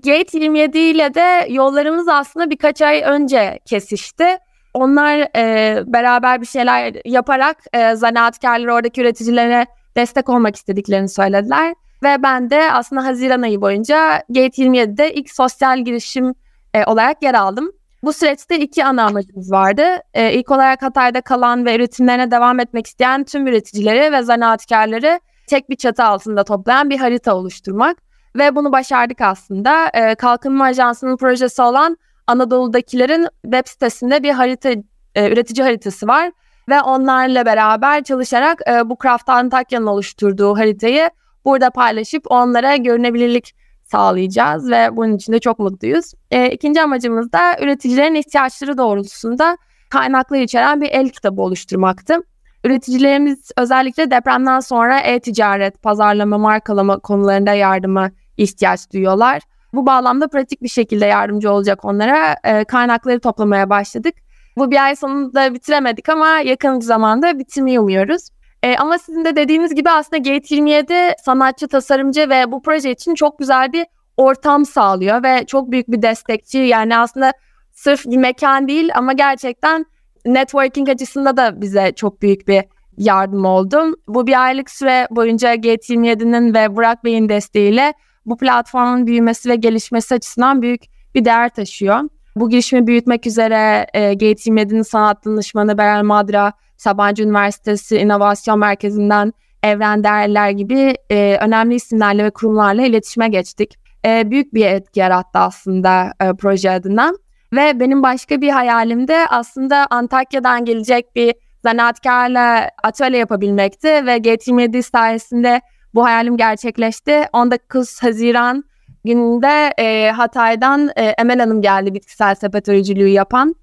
Gate 0.04 0.38
27 0.38 0.78
ile 0.78 1.14
de 1.14 1.46
yollarımız 1.52 2.08
aslında 2.08 2.50
birkaç 2.50 2.82
ay 2.82 3.02
önce 3.06 3.58
kesişti. 3.66 4.36
Onlar 4.74 5.28
e, 5.36 5.76
beraber 5.86 6.40
bir 6.40 6.46
şeyler 6.46 6.94
yaparak 7.04 7.56
e, 7.72 7.94
zanaatkarları 7.94 8.74
oradaki 8.74 9.00
üreticilere 9.00 9.66
destek 9.96 10.28
olmak 10.28 10.56
istediklerini 10.56 11.08
söylediler. 11.08 11.74
Ve 12.02 12.22
ben 12.22 12.50
de 12.50 12.72
aslında 12.72 13.04
Haziran 13.04 13.42
ayı 13.42 13.60
boyunca 13.60 14.22
Gate 14.28 14.62
27'de 14.62 15.14
ilk 15.14 15.30
sosyal 15.30 15.78
girişim 15.78 16.34
e, 16.74 16.84
olarak 16.84 17.22
yer 17.22 17.34
aldım. 17.34 17.72
Bu 18.02 18.12
süreçte 18.12 18.58
iki 18.58 18.84
ana 18.84 19.04
amacımız 19.04 19.52
vardı. 19.52 19.82
Ee, 20.14 20.32
ilk 20.32 20.50
olarak 20.50 20.82
Hatay'da 20.82 21.20
kalan 21.20 21.64
ve 21.64 21.76
üretimlerine 21.76 22.30
devam 22.30 22.60
etmek 22.60 22.86
isteyen 22.86 23.24
tüm 23.24 23.46
üreticileri 23.46 24.12
ve 24.12 24.22
zanaatkarları 24.22 25.20
tek 25.46 25.70
bir 25.70 25.76
çatı 25.76 26.04
altında 26.04 26.44
toplayan 26.44 26.90
bir 26.90 26.98
harita 26.98 27.34
oluşturmak. 27.34 27.96
Ve 28.36 28.56
bunu 28.56 28.72
başardık 28.72 29.20
aslında. 29.20 29.90
Ee, 29.94 30.14
Kalkınma 30.14 30.64
Ajansı'nın 30.64 31.16
projesi 31.16 31.62
olan 31.62 31.96
Anadolu'dakilerin 32.26 33.26
web 33.42 33.66
sitesinde 33.66 34.22
bir 34.22 34.30
harita, 34.30 34.70
e, 35.14 35.32
üretici 35.32 35.64
haritası 35.64 36.06
var. 36.06 36.32
Ve 36.68 36.80
onlarla 36.80 37.46
beraber 37.46 38.04
çalışarak 38.04 38.60
e, 38.70 38.88
bu 38.88 38.96
Craft 39.02 39.28
Antakya'nın 39.28 39.86
oluşturduğu 39.86 40.56
haritayı 40.58 41.10
burada 41.44 41.70
paylaşıp 41.70 42.22
onlara 42.30 42.76
görünebilirlik 42.76 43.54
sağlayacağız 43.90 44.70
ve 44.70 44.96
bunun 44.96 45.16
için 45.16 45.32
de 45.32 45.38
çok 45.38 45.58
mutluyuz. 45.58 46.12
E, 46.30 46.50
ikinci 46.50 46.82
amacımız 46.82 47.32
da 47.32 47.56
üreticilerin 47.60 48.14
ihtiyaçları 48.14 48.78
doğrultusunda 48.78 49.58
kaynakları 49.90 50.40
içeren 50.40 50.80
bir 50.80 50.88
el 50.88 51.08
kitabı 51.08 51.42
oluşturmaktı. 51.42 52.16
Üreticilerimiz 52.64 53.50
özellikle 53.56 54.10
depremden 54.10 54.60
sonra 54.60 55.00
e-ticaret, 55.00 55.82
pazarlama, 55.82 56.38
markalama 56.38 56.98
konularında 56.98 57.52
yardıma 57.52 58.10
ihtiyaç 58.36 58.92
duyuyorlar. 58.92 59.42
Bu 59.72 59.86
bağlamda 59.86 60.28
pratik 60.28 60.62
bir 60.62 60.68
şekilde 60.68 61.06
yardımcı 61.06 61.52
olacak 61.52 61.84
onlara 61.84 62.36
e, 62.44 62.64
kaynakları 62.64 63.20
toplamaya 63.20 63.70
başladık. 63.70 64.14
Bu 64.56 64.70
bir 64.70 64.84
ay 64.84 64.96
sonunda 64.96 65.54
bitiremedik 65.54 66.08
ama 66.08 66.28
yakın 66.28 66.80
zamanda 66.80 67.38
bitirmeyi 67.38 67.80
umuyoruz. 67.80 68.28
E, 68.62 68.76
ama 68.76 68.98
sizin 68.98 69.24
de 69.24 69.36
dediğiniz 69.36 69.74
gibi 69.74 69.90
aslında 69.90 70.18
Gate 70.18 70.54
27 70.54 70.94
sanatçı, 71.24 71.68
tasarımcı 71.68 72.28
ve 72.28 72.52
bu 72.52 72.62
proje 72.62 72.90
için 72.90 73.14
çok 73.14 73.38
güzel 73.38 73.72
bir 73.72 73.86
ortam 74.16 74.64
sağlıyor 74.64 75.22
ve 75.22 75.46
çok 75.46 75.70
büyük 75.70 75.88
bir 75.88 76.02
destekçi. 76.02 76.58
Yani 76.58 76.96
aslında 76.96 77.32
sırf 77.72 78.06
bir 78.06 78.16
mekan 78.16 78.68
değil 78.68 78.90
ama 78.94 79.12
gerçekten 79.12 79.86
networking 80.26 80.88
açısında 80.88 81.36
da 81.36 81.60
bize 81.60 81.92
çok 81.96 82.22
büyük 82.22 82.48
bir 82.48 82.64
yardım 82.98 83.44
oldu. 83.44 83.96
Bu 84.08 84.26
bir 84.26 84.44
aylık 84.44 84.70
süre 84.70 85.08
boyunca 85.10 85.54
Gate 85.54 85.94
27'nin 85.94 86.54
ve 86.54 86.76
Burak 86.76 87.04
Bey'in 87.04 87.28
desteğiyle 87.28 87.94
bu 88.26 88.36
platformun 88.36 89.06
büyümesi 89.06 89.48
ve 89.48 89.56
gelişmesi 89.56 90.14
açısından 90.14 90.62
büyük 90.62 90.82
bir 91.14 91.24
değer 91.24 91.48
taşıyor. 91.48 92.00
Bu 92.36 92.50
girişimi 92.50 92.86
büyütmek 92.86 93.26
üzere 93.26 93.86
e, 93.94 94.12
Gate 94.12 94.50
27'nin 94.50 94.82
sanat 94.82 95.24
danışmanı 95.24 95.78
Berel 95.78 96.02
Madra, 96.02 96.52
Sabancı 96.80 97.22
Üniversitesi 97.22 97.96
İnovasyon 97.96 98.58
Merkezi'nden 98.58 99.32
Evren 99.62 100.04
Değerler 100.04 100.50
gibi 100.50 100.94
e, 101.10 101.38
önemli 101.40 101.74
isimlerle 101.74 102.24
ve 102.24 102.30
kurumlarla 102.30 102.82
iletişime 102.82 103.28
geçtik. 103.28 103.74
E, 104.04 104.30
büyük 104.30 104.54
bir 104.54 104.66
etki 104.66 105.00
yarattı 105.00 105.38
aslında 105.38 106.12
e, 106.20 106.32
proje 106.38 106.70
adına. 106.70 107.12
Ve 107.52 107.80
benim 107.80 108.02
başka 108.02 108.40
bir 108.40 108.48
hayalim 108.48 109.08
de 109.08 109.26
aslında 109.30 109.86
Antakya'dan 109.90 110.64
gelecek 110.64 111.16
bir 111.16 111.34
zanaatkarla 111.62 112.68
atölye 112.82 113.18
yapabilmekti 113.18 113.88
ve 113.88 114.16
G27 114.16 114.82
sayesinde 114.82 115.60
bu 115.94 116.04
hayalim 116.04 116.36
gerçekleşti. 116.36 117.24
19 117.32 118.02
Haziran 118.02 118.64
gününde 119.04 119.72
e, 119.78 120.10
Hatay'dan 120.10 120.90
e, 120.96 121.04
Emel 121.04 121.38
Hanım 121.38 121.62
geldi 121.62 121.94
bitkisel 121.94 122.34
sepet 122.34 122.68
öğücülüğü 122.68 123.08
yapan. 123.08 123.54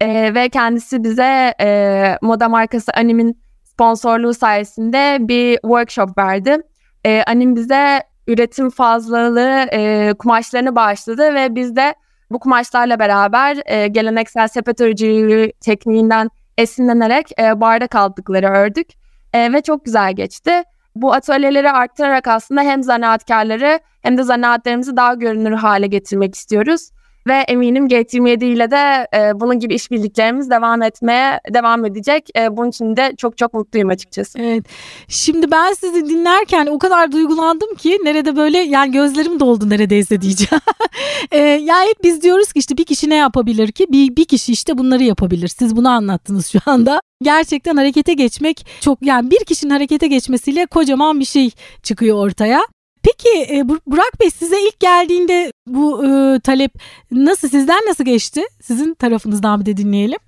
E, 0.00 0.34
ve 0.34 0.48
kendisi 0.48 1.04
bize 1.04 1.54
e, 1.60 2.18
moda 2.22 2.48
markası 2.48 2.92
Anim'in 2.96 3.42
sponsorluğu 3.64 4.34
sayesinde 4.34 5.18
bir 5.20 5.58
workshop 5.60 6.18
verdi. 6.18 6.56
E, 7.04 7.22
Anim 7.26 7.56
bize 7.56 8.02
üretim 8.26 8.70
fazlalığı 8.70 9.66
e, 9.72 10.12
kumaşlarını 10.18 10.76
bağışladı 10.76 11.34
ve 11.34 11.54
biz 11.54 11.76
de 11.76 11.94
bu 12.30 12.38
kumaşlarla 12.38 12.98
beraber 12.98 13.58
e, 13.66 13.86
geleneksel 13.88 14.48
sepet 14.48 14.80
örücülüğü 14.80 15.52
tekniğinden 15.60 16.30
esinlenerek 16.58 17.40
e, 17.40 17.60
bardak 17.60 17.94
altlıkları 17.94 18.46
ördük 18.46 18.88
e, 19.32 19.52
ve 19.52 19.60
çok 19.60 19.84
güzel 19.84 20.12
geçti. 20.12 20.62
Bu 20.94 21.12
atölyeleri 21.12 21.70
arttırarak 21.70 22.28
aslında 22.28 22.62
hem 22.62 22.82
zanaatkarları 22.82 23.80
hem 24.02 24.18
de 24.18 24.22
zanaatlarımızı 24.22 24.96
daha 24.96 25.14
görünür 25.14 25.52
hale 25.52 25.86
getirmek 25.86 26.34
istiyoruz. 26.34 26.90
Ve 27.26 27.34
eminim 27.34 27.86
G27 27.86 28.44
ile 28.44 28.70
de 28.70 29.08
e, 29.14 29.40
bunun 29.40 29.58
gibi 29.58 29.74
işbirliklerimiz 29.74 30.50
devam 30.50 30.82
etmeye 30.82 31.40
devam 31.54 31.84
edecek. 31.84 32.28
E, 32.38 32.56
bunun 32.56 32.68
için 32.68 32.96
de 32.96 33.14
çok 33.16 33.38
çok 33.38 33.54
mutluyum 33.54 33.88
açıkçası. 33.88 34.38
Evet. 34.38 34.64
Şimdi 35.08 35.50
ben 35.50 35.72
sizi 35.72 36.08
dinlerken 36.08 36.66
o 36.66 36.78
kadar 36.78 37.12
duygulandım 37.12 37.74
ki 37.74 37.98
nerede 38.04 38.36
böyle 38.36 38.58
yani 38.58 38.92
gözlerim 38.92 39.40
doldu 39.40 39.70
neredeyse 39.70 40.20
diyeceğim. 40.20 40.62
e, 41.30 41.38
yani 41.38 41.88
hep 41.88 42.04
biz 42.04 42.22
diyoruz 42.22 42.52
ki 42.52 42.58
işte 42.58 42.76
bir 42.76 42.84
kişi 42.84 43.10
ne 43.10 43.14
yapabilir 43.16 43.72
ki? 43.72 43.86
Bir, 43.90 44.16
bir 44.16 44.24
kişi 44.24 44.52
işte 44.52 44.78
bunları 44.78 45.02
yapabilir. 45.02 45.48
Siz 45.48 45.76
bunu 45.76 45.88
anlattınız 45.88 46.46
şu 46.46 46.58
anda. 46.66 47.00
Gerçekten 47.22 47.76
harekete 47.76 48.14
geçmek 48.14 48.66
çok 48.80 49.02
yani 49.02 49.30
bir 49.30 49.44
kişinin 49.44 49.70
harekete 49.70 50.06
geçmesiyle 50.06 50.66
kocaman 50.66 51.20
bir 51.20 51.24
şey 51.24 51.50
çıkıyor 51.82 52.16
ortaya. 52.16 52.60
Peki 53.06 53.54
e, 53.54 53.68
Burak 53.68 54.20
Bey 54.20 54.30
size 54.30 54.56
ilk 54.68 54.80
geldiğinde 54.80 55.52
bu 55.66 56.06
e, 56.06 56.40
talep 56.40 56.72
nasıl 57.10 57.48
sizden 57.48 57.80
nasıl 57.88 58.04
geçti? 58.04 58.40
Sizin 58.62 58.94
tarafınızdan 58.94 59.60
bir 59.60 59.66
de 59.66 59.76
dinleyelim. 59.76 60.18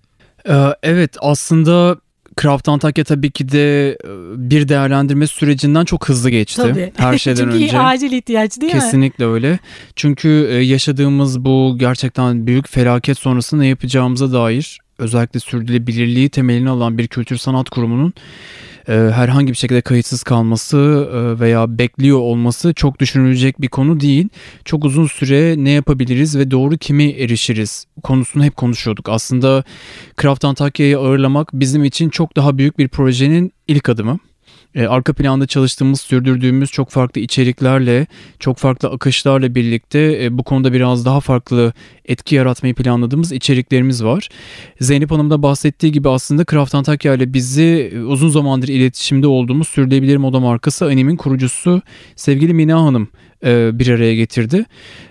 Ee, 0.48 0.54
evet 0.82 1.16
aslında 1.20 1.96
Craft 2.42 2.68
Antakya 2.68 3.04
tabii 3.04 3.30
ki 3.30 3.52
de 3.52 3.90
e, 3.90 3.96
bir 4.50 4.68
değerlendirme 4.68 5.26
sürecinden 5.26 5.84
çok 5.84 6.08
hızlı 6.08 6.30
geçti. 6.30 6.62
Tabii. 6.62 6.92
Her 6.96 7.18
şeyden 7.18 7.42
Çünkü 7.42 7.56
önce. 7.56 7.66
Çünkü 7.66 7.78
acil 7.78 8.12
ihtiyaç 8.12 8.60
değil 8.60 8.72
Kesinlikle 8.72 8.76
mi? 8.76 8.84
Kesinlikle 8.84 9.26
öyle. 9.26 9.58
Çünkü 9.96 10.48
e, 10.50 10.54
yaşadığımız 10.54 11.44
bu 11.44 11.76
gerçekten 11.78 12.46
büyük 12.46 12.68
felaket 12.68 13.18
sonrası 13.18 13.58
ne 13.58 13.66
yapacağımıza 13.66 14.32
dair 14.32 14.78
özellikle 14.98 15.40
sürdürülebilirliği 15.40 16.28
temelini 16.28 16.70
alan 16.70 16.98
bir 16.98 17.08
kültür 17.08 17.36
sanat 17.36 17.70
kurumunun 17.70 18.12
e, 18.88 18.92
herhangi 18.92 19.52
bir 19.52 19.56
şekilde 19.56 19.80
kayıtsız 19.80 20.22
kalması 20.22 21.08
e, 21.12 21.40
veya 21.40 21.78
bekliyor 21.78 22.18
olması 22.18 22.74
çok 22.74 22.98
düşünülecek 22.98 23.60
bir 23.60 23.68
konu 23.68 24.00
değil. 24.00 24.28
Çok 24.64 24.84
uzun 24.84 25.06
süre 25.06 25.54
ne 25.58 25.70
yapabiliriz 25.70 26.38
ve 26.38 26.50
doğru 26.50 26.76
kimi 26.78 27.04
erişiriz 27.04 27.86
konusunu 28.02 28.44
hep 28.44 28.56
konuşuyorduk. 28.56 29.08
Aslında 29.08 29.64
Craft 30.22 30.44
Antakya'yı 30.44 30.98
ağırlamak 30.98 31.50
bizim 31.52 31.84
için 31.84 32.08
çok 32.08 32.36
daha 32.36 32.58
büyük 32.58 32.78
bir 32.78 32.88
projenin 32.88 33.52
ilk 33.68 33.88
adımı 33.88 34.18
e, 34.74 34.86
arka 34.86 35.12
planda 35.12 35.46
çalıştığımız, 35.46 36.00
sürdürdüğümüz 36.00 36.70
çok 36.70 36.90
farklı 36.90 37.20
içeriklerle, 37.20 38.06
çok 38.38 38.58
farklı 38.58 38.88
akışlarla 38.88 39.54
birlikte 39.54 40.24
e, 40.24 40.38
bu 40.38 40.42
konuda 40.42 40.72
biraz 40.72 41.04
daha 41.04 41.20
farklı 41.20 41.72
etki 42.04 42.34
yaratmayı 42.34 42.74
planladığımız 42.74 43.32
içeriklerimiz 43.32 44.04
var. 44.04 44.28
Zeynep 44.80 45.10
Hanım 45.10 45.30
da 45.30 45.42
bahsettiği 45.42 45.92
gibi 45.92 46.08
aslında 46.08 46.44
Craft 46.44 46.74
Antakya 46.74 47.14
ile 47.14 47.32
bizi 47.34 47.90
e, 47.92 47.98
uzun 47.98 48.28
zamandır 48.28 48.68
iletişimde 48.68 49.26
olduğumuz 49.26 49.68
sürdürülebilir 49.68 50.16
moda 50.16 50.40
markası 50.40 50.86
Anim'in 50.86 51.16
kurucusu 51.16 51.82
sevgili 52.16 52.54
Mina 52.54 52.82
Hanım 52.82 53.08
e, 53.44 53.78
bir 53.78 53.88
araya 53.88 54.14
getirdi 54.14 54.64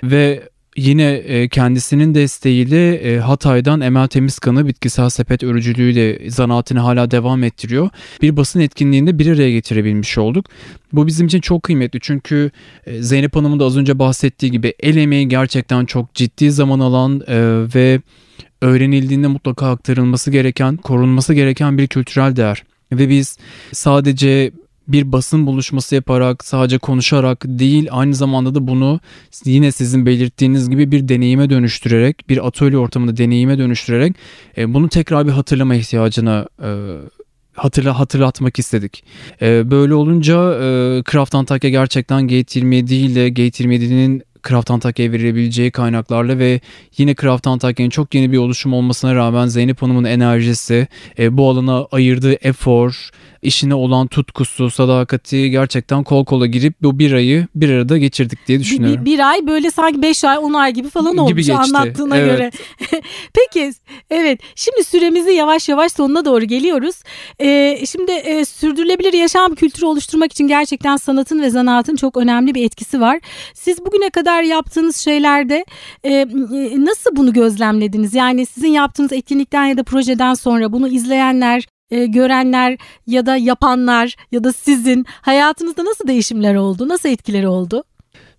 ve 0.04 0.50
yine 0.78 1.12
e, 1.14 1.48
kendisinin 1.48 2.16
desteğiyle 2.16 2.96
e, 2.96 3.20
Hatay'dan 3.20 3.82
Emel 3.82 4.08
Temizkan'ı 4.08 4.68
bitkisel 4.68 5.10
sepet 5.10 5.44
örücülüğüyle 5.44 6.30
zanaatini 6.30 6.80
hala 6.80 7.12
devam 7.12 7.44
ettiriyor. 7.44 7.90
Bir 8.22 8.38
basın 8.38 8.60
etkinliğinde 8.60 9.20
bir 9.20 9.28
araya 9.28 9.52
getirebilmiş 9.52 10.18
olduk. 10.18 10.46
Bu 10.94 11.08
bizim 11.08 11.28
için 11.28 11.42
çok 11.42 11.64
kıymetli 11.64 12.00
çünkü 12.02 12.52
e, 12.86 13.02
Zeynep 13.02 13.36
Hanım'ın 13.36 13.60
da 13.60 13.66
az 13.66 13.78
önce 13.78 14.00
bahsettiği 14.00 14.52
gibi 14.52 14.74
el 14.80 14.98
emeği 14.98 15.30
gerçekten 15.30 15.86
çok 15.86 16.14
ciddi 16.14 16.52
zaman 16.52 16.80
alan 16.80 17.24
ve 17.76 18.02
öğrenildiğinde 18.62 19.28
mutlaka 19.28 19.72
aktarılması 19.72 20.32
gereken, 20.32 20.78
korunması 20.78 21.34
gereken 21.34 21.78
bir 21.78 21.88
kültürel 21.88 22.36
değer. 22.36 22.64
Ve 22.92 23.10
biz 23.10 23.38
sadece 23.72 24.52
bir 24.88 25.12
basın 25.12 25.46
buluşması 25.46 25.96
yaparak 25.96 26.46
sadece 26.46 26.78
konuşarak 26.78 27.46
değil 27.46 27.88
aynı 27.92 28.14
zamanda 28.16 28.56
da 28.56 28.68
bunu 28.68 29.00
yine 29.46 29.72
sizin 29.72 30.06
belirttiğiniz 30.06 30.70
gibi 30.70 30.92
bir 30.92 31.08
deneyime 31.08 31.50
dönüştürerek 31.50 32.30
bir 32.30 32.48
atölye 32.48 32.78
ortamında 32.78 33.18
deneyime 33.18 33.58
dönüştürerek 33.58 34.16
e, 34.58 34.74
bunu 34.74 34.90
tekrar 34.90 35.28
bir 35.28 35.32
hatırlama 35.32 35.76
ihtiyacına 35.76 36.48
e, 36.64 36.70
hatırla 37.54 38.00
hatırlatmak 38.00 38.60
istedik. 38.60 39.04
E, 39.42 39.72
böyle 39.72 39.94
olunca 39.94 40.54
e, 40.54 41.04
Craft 41.12 41.36
Antakya 41.36 41.70
gerçekten 41.70 42.22
Gate 42.22 42.60
27 42.60 42.96
ile 42.96 43.30
Gate 43.30 43.64
27'nin 43.64 44.24
Craft 44.48 44.72
Antakya'ya 44.72 45.12
verilebileceği 45.12 45.72
kaynaklarla 45.72 46.40
ve 46.40 46.60
yine 46.98 47.16
Craft 47.16 47.48
Antakya'nın 47.48 47.90
çok 47.90 48.16
yeni 48.16 48.32
bir 48.32 48.38
oluşum 48.38 48.74
olmasına 48.74 49.16
rağmen 49.16 49.48
Zeynep 49.48 49.82
Hanım'ın 49.82 50.04
enerjisi, 50.04 50.88
e, 51.20 51.38
bu 51.38 51.50
alana 51.50 51.86
ayırdığı 51.92 52.34
efor, 52.34 53.10
işine 53.42 53.76
olan 53.76 54.08
tutkusu, 54.08 54.70
sadakati 54.70 55.50
gerçekten 55.50 56.04
kol 56.04 56.26
kola 56.26 56.46
girip 56.46 56.84
bu 56.84 57.00
bir 57.00 57.14
ayı 57.14 57.48
bir 57.56 57.70
arada 57.70 57.98
geçirdik 57.98 58.48
diye 58.48 58.60
düşünüyorum. 58.60 59.06
Bir, 59.06 59.12
bir, 59.12 59.30
ay 59.30 59.48
böyle 59.48 59.72
sanki 59.72 60.02
beş 60.02 60.24
ay 60.24 60.38
on 60.38 60.54
ay 60.54 60.74
gibi 60.74 60.90
falan 60.90 61.18
olmuş 61.18 61.32
gibi 61.32 61.44
geçti. 61.44 61.58
anlattığına 61.58 62.18
evet. 62.18 62.32
göre. 62.32 62.52
Peki 63.34 63.74
evet 64.10 64.40
şimdi 64.56 64.84
süremizi 64.84 65.32
yavaş 65.32 65.70
yavaş 65.70 65.92
sonuna 65.92 66.26
doğru 66.26 66.46
geliyoruz. 66.46 66.96
Ee, 67.42 67.80
şimdi 67.90 68.12
e, 68.12 68.46
sürdürülebilir 68.46 69.14
yaşam 69.14 69.56
kültürü 69.56 69.86
oluşturmak 69.86 70.32
için 70.32 70.48
gerçekten 70.48 70.98
sanatın 70.98 71.42
ve 71.42 71.50
zanaatın 71.50 71.96
çok 71.96 72.18
önemli 72.18 72.56
bir 72.56 72.66
etkisi 72.66 73.02
var. 73.02 73.20
Siz 73.54 73.86
bugüne 73.86 74.10
kadar 74.10 74.44
yaptığınız 74.44 74.96
şeylerde 74.98 75.66
e, 76.04 76.28
nasıl 76.78 77.16
bunu 77.16 77.34
gözlemlediniz? 77.34 78.14
Yani 78.14 78.46
sizin 78.46 78.72
yaptığınız 78.72 79.14
etkinlikten 79.14 79.66
ya 79.66 79.78
da 79.78 79.84
projeden 79.84 80.34
sonra 80.34 80.72
bunu 80.72 80.88
izleyenler, 80.88 81.68
e, 81.92 82.06
görenler 82.06 82.78
ya 83.08 83.26
da 83.26 83.36
yapanlar 83.38 84.16
ya 84.32 84.44
da 84.44 84.54
sizin 84.54 85.06
hayatınızda 85.22 85.86
nasıl 85.86 86.08
değişimler 86.08 86.56
oldu? 86.56 86.90
Nasıl 86.90 87.10
etkileri 87.10 87.48
oldu? 87.48 87.84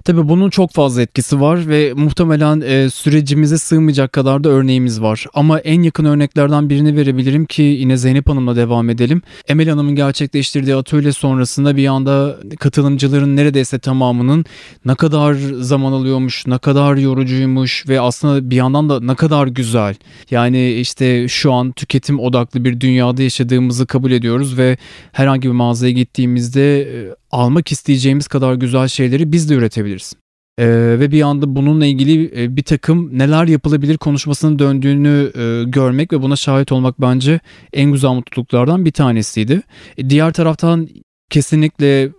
Tabii 0.08 0.28
bunun 0.28 0.50
çok 0.50 0.72
fazla 0.72 1.02
etkisi 1.02 1.40
var 1.40 1.68
ve 1.68 1.92
muhtemelen 1.92 2.60
e, 2.60 2.90
sürecimize 2.90 3.58
sığmayacak 3.58 4.12
kadar 4.12 4.44
da 4.44 4.48
örneğimiz 4.48 5.02
var. 5.02 5.26
Ama 5.34 5.58
en 5.58 5.82
yakın 5.82 6.04
örneklerden 6.04 6.70
birini 6.70 6.96
verebilirim 6.96 7.46
ki 7.46 7.62
yine 7.62 7.96
Zeynep 7.96 8.28
Hanım'la 8.28 8.56
devam 8.56 8.90
edelim. 8.90 9.22
Emel 9.48 9.68
Hanım'ın 9.68 9.94
gerçekleştirdiği 9.94 10.76
atölye 10.76 11.12
sonrasında 11.12 11.76
bir 11.76 11.86
anda 11.86 12.36
katılımcıların 12.60 13.36
neredeyse 13.36 13.78
tamamının 13.78 14.44
ne 14.84 14.94
kadar 14.94 15.34
zaman 15.60 15.92
alıyormuş, 15.92 16.46
ne 16.46 16.58
kadar 16.58 16.96
yorucuymuş 16.96 17.88
ve 17.88 18.00
aslında 18.00 18.50
bir 18.50 18.56
yandan 18.56 18.90
da 18.90 19.00
ne 19.00 19.14
kadar 19.14 19.46
güzel. 19.46 19.94
Yani 20.30 20.72
işte 20.72 21.28
şu 21.28 21.52
an 21.52 21.72
tüketim 21.72 22.20
odaklı 22.20 22.64
bir 22.64 22.80
dünyada 22.80 23.22
yaşadığımızı 23.22 23.86
kabul 23.86 24.10
ediyoruz 24.10 24.58
ve 24.58 24.76
herhangi 25.12 25.48
bir 25.48 25.54
mağazaya 25.54 25.92
gittiğimizde 25.92 26.80
e, 26.82 27.14
almak 27.30 27.72
isteyeceğimiz 27.72 28.28
kadar 28.28 28.54
güzel 28.54 28.88
şeyleri 28.88 29.32
biz 29.32 29.50
de 29.50 29.54
üretebiliriz. 29.54 30.14
Ee, 30.58 30.66
ve 31.00 31.10
bir 31.10 31.22
anda 31.22 31.56
bununla 31.56 31.86
ilgili 31.86 32.42
e, 32.42 32.56
bir 32.56 32.62
takım 32.62 33.18
neler 33.18 33.46
yapılabilir 33.46 33.96
konuşmasının 33.96 34.58
döndüğünü 34.58 35.32
e, 35.34 35.70
görmek 35.70 36.12
ve 36.12 36.22
buna 36.22 36.36
şahit 36.36 36.72
olmak 36.72 37.00
bence 37.00 37.40
en 37.72 37.92
güzel 37.92 38.10
mutluluklardan 38.10 38.84
bir 38.84 38.92
tanesiydi. 38.92 39.62
E, 39.98 40.10
diğer 40.10 40.32
taraftan 40.32 40.88
kesinlikle 41.30 42.10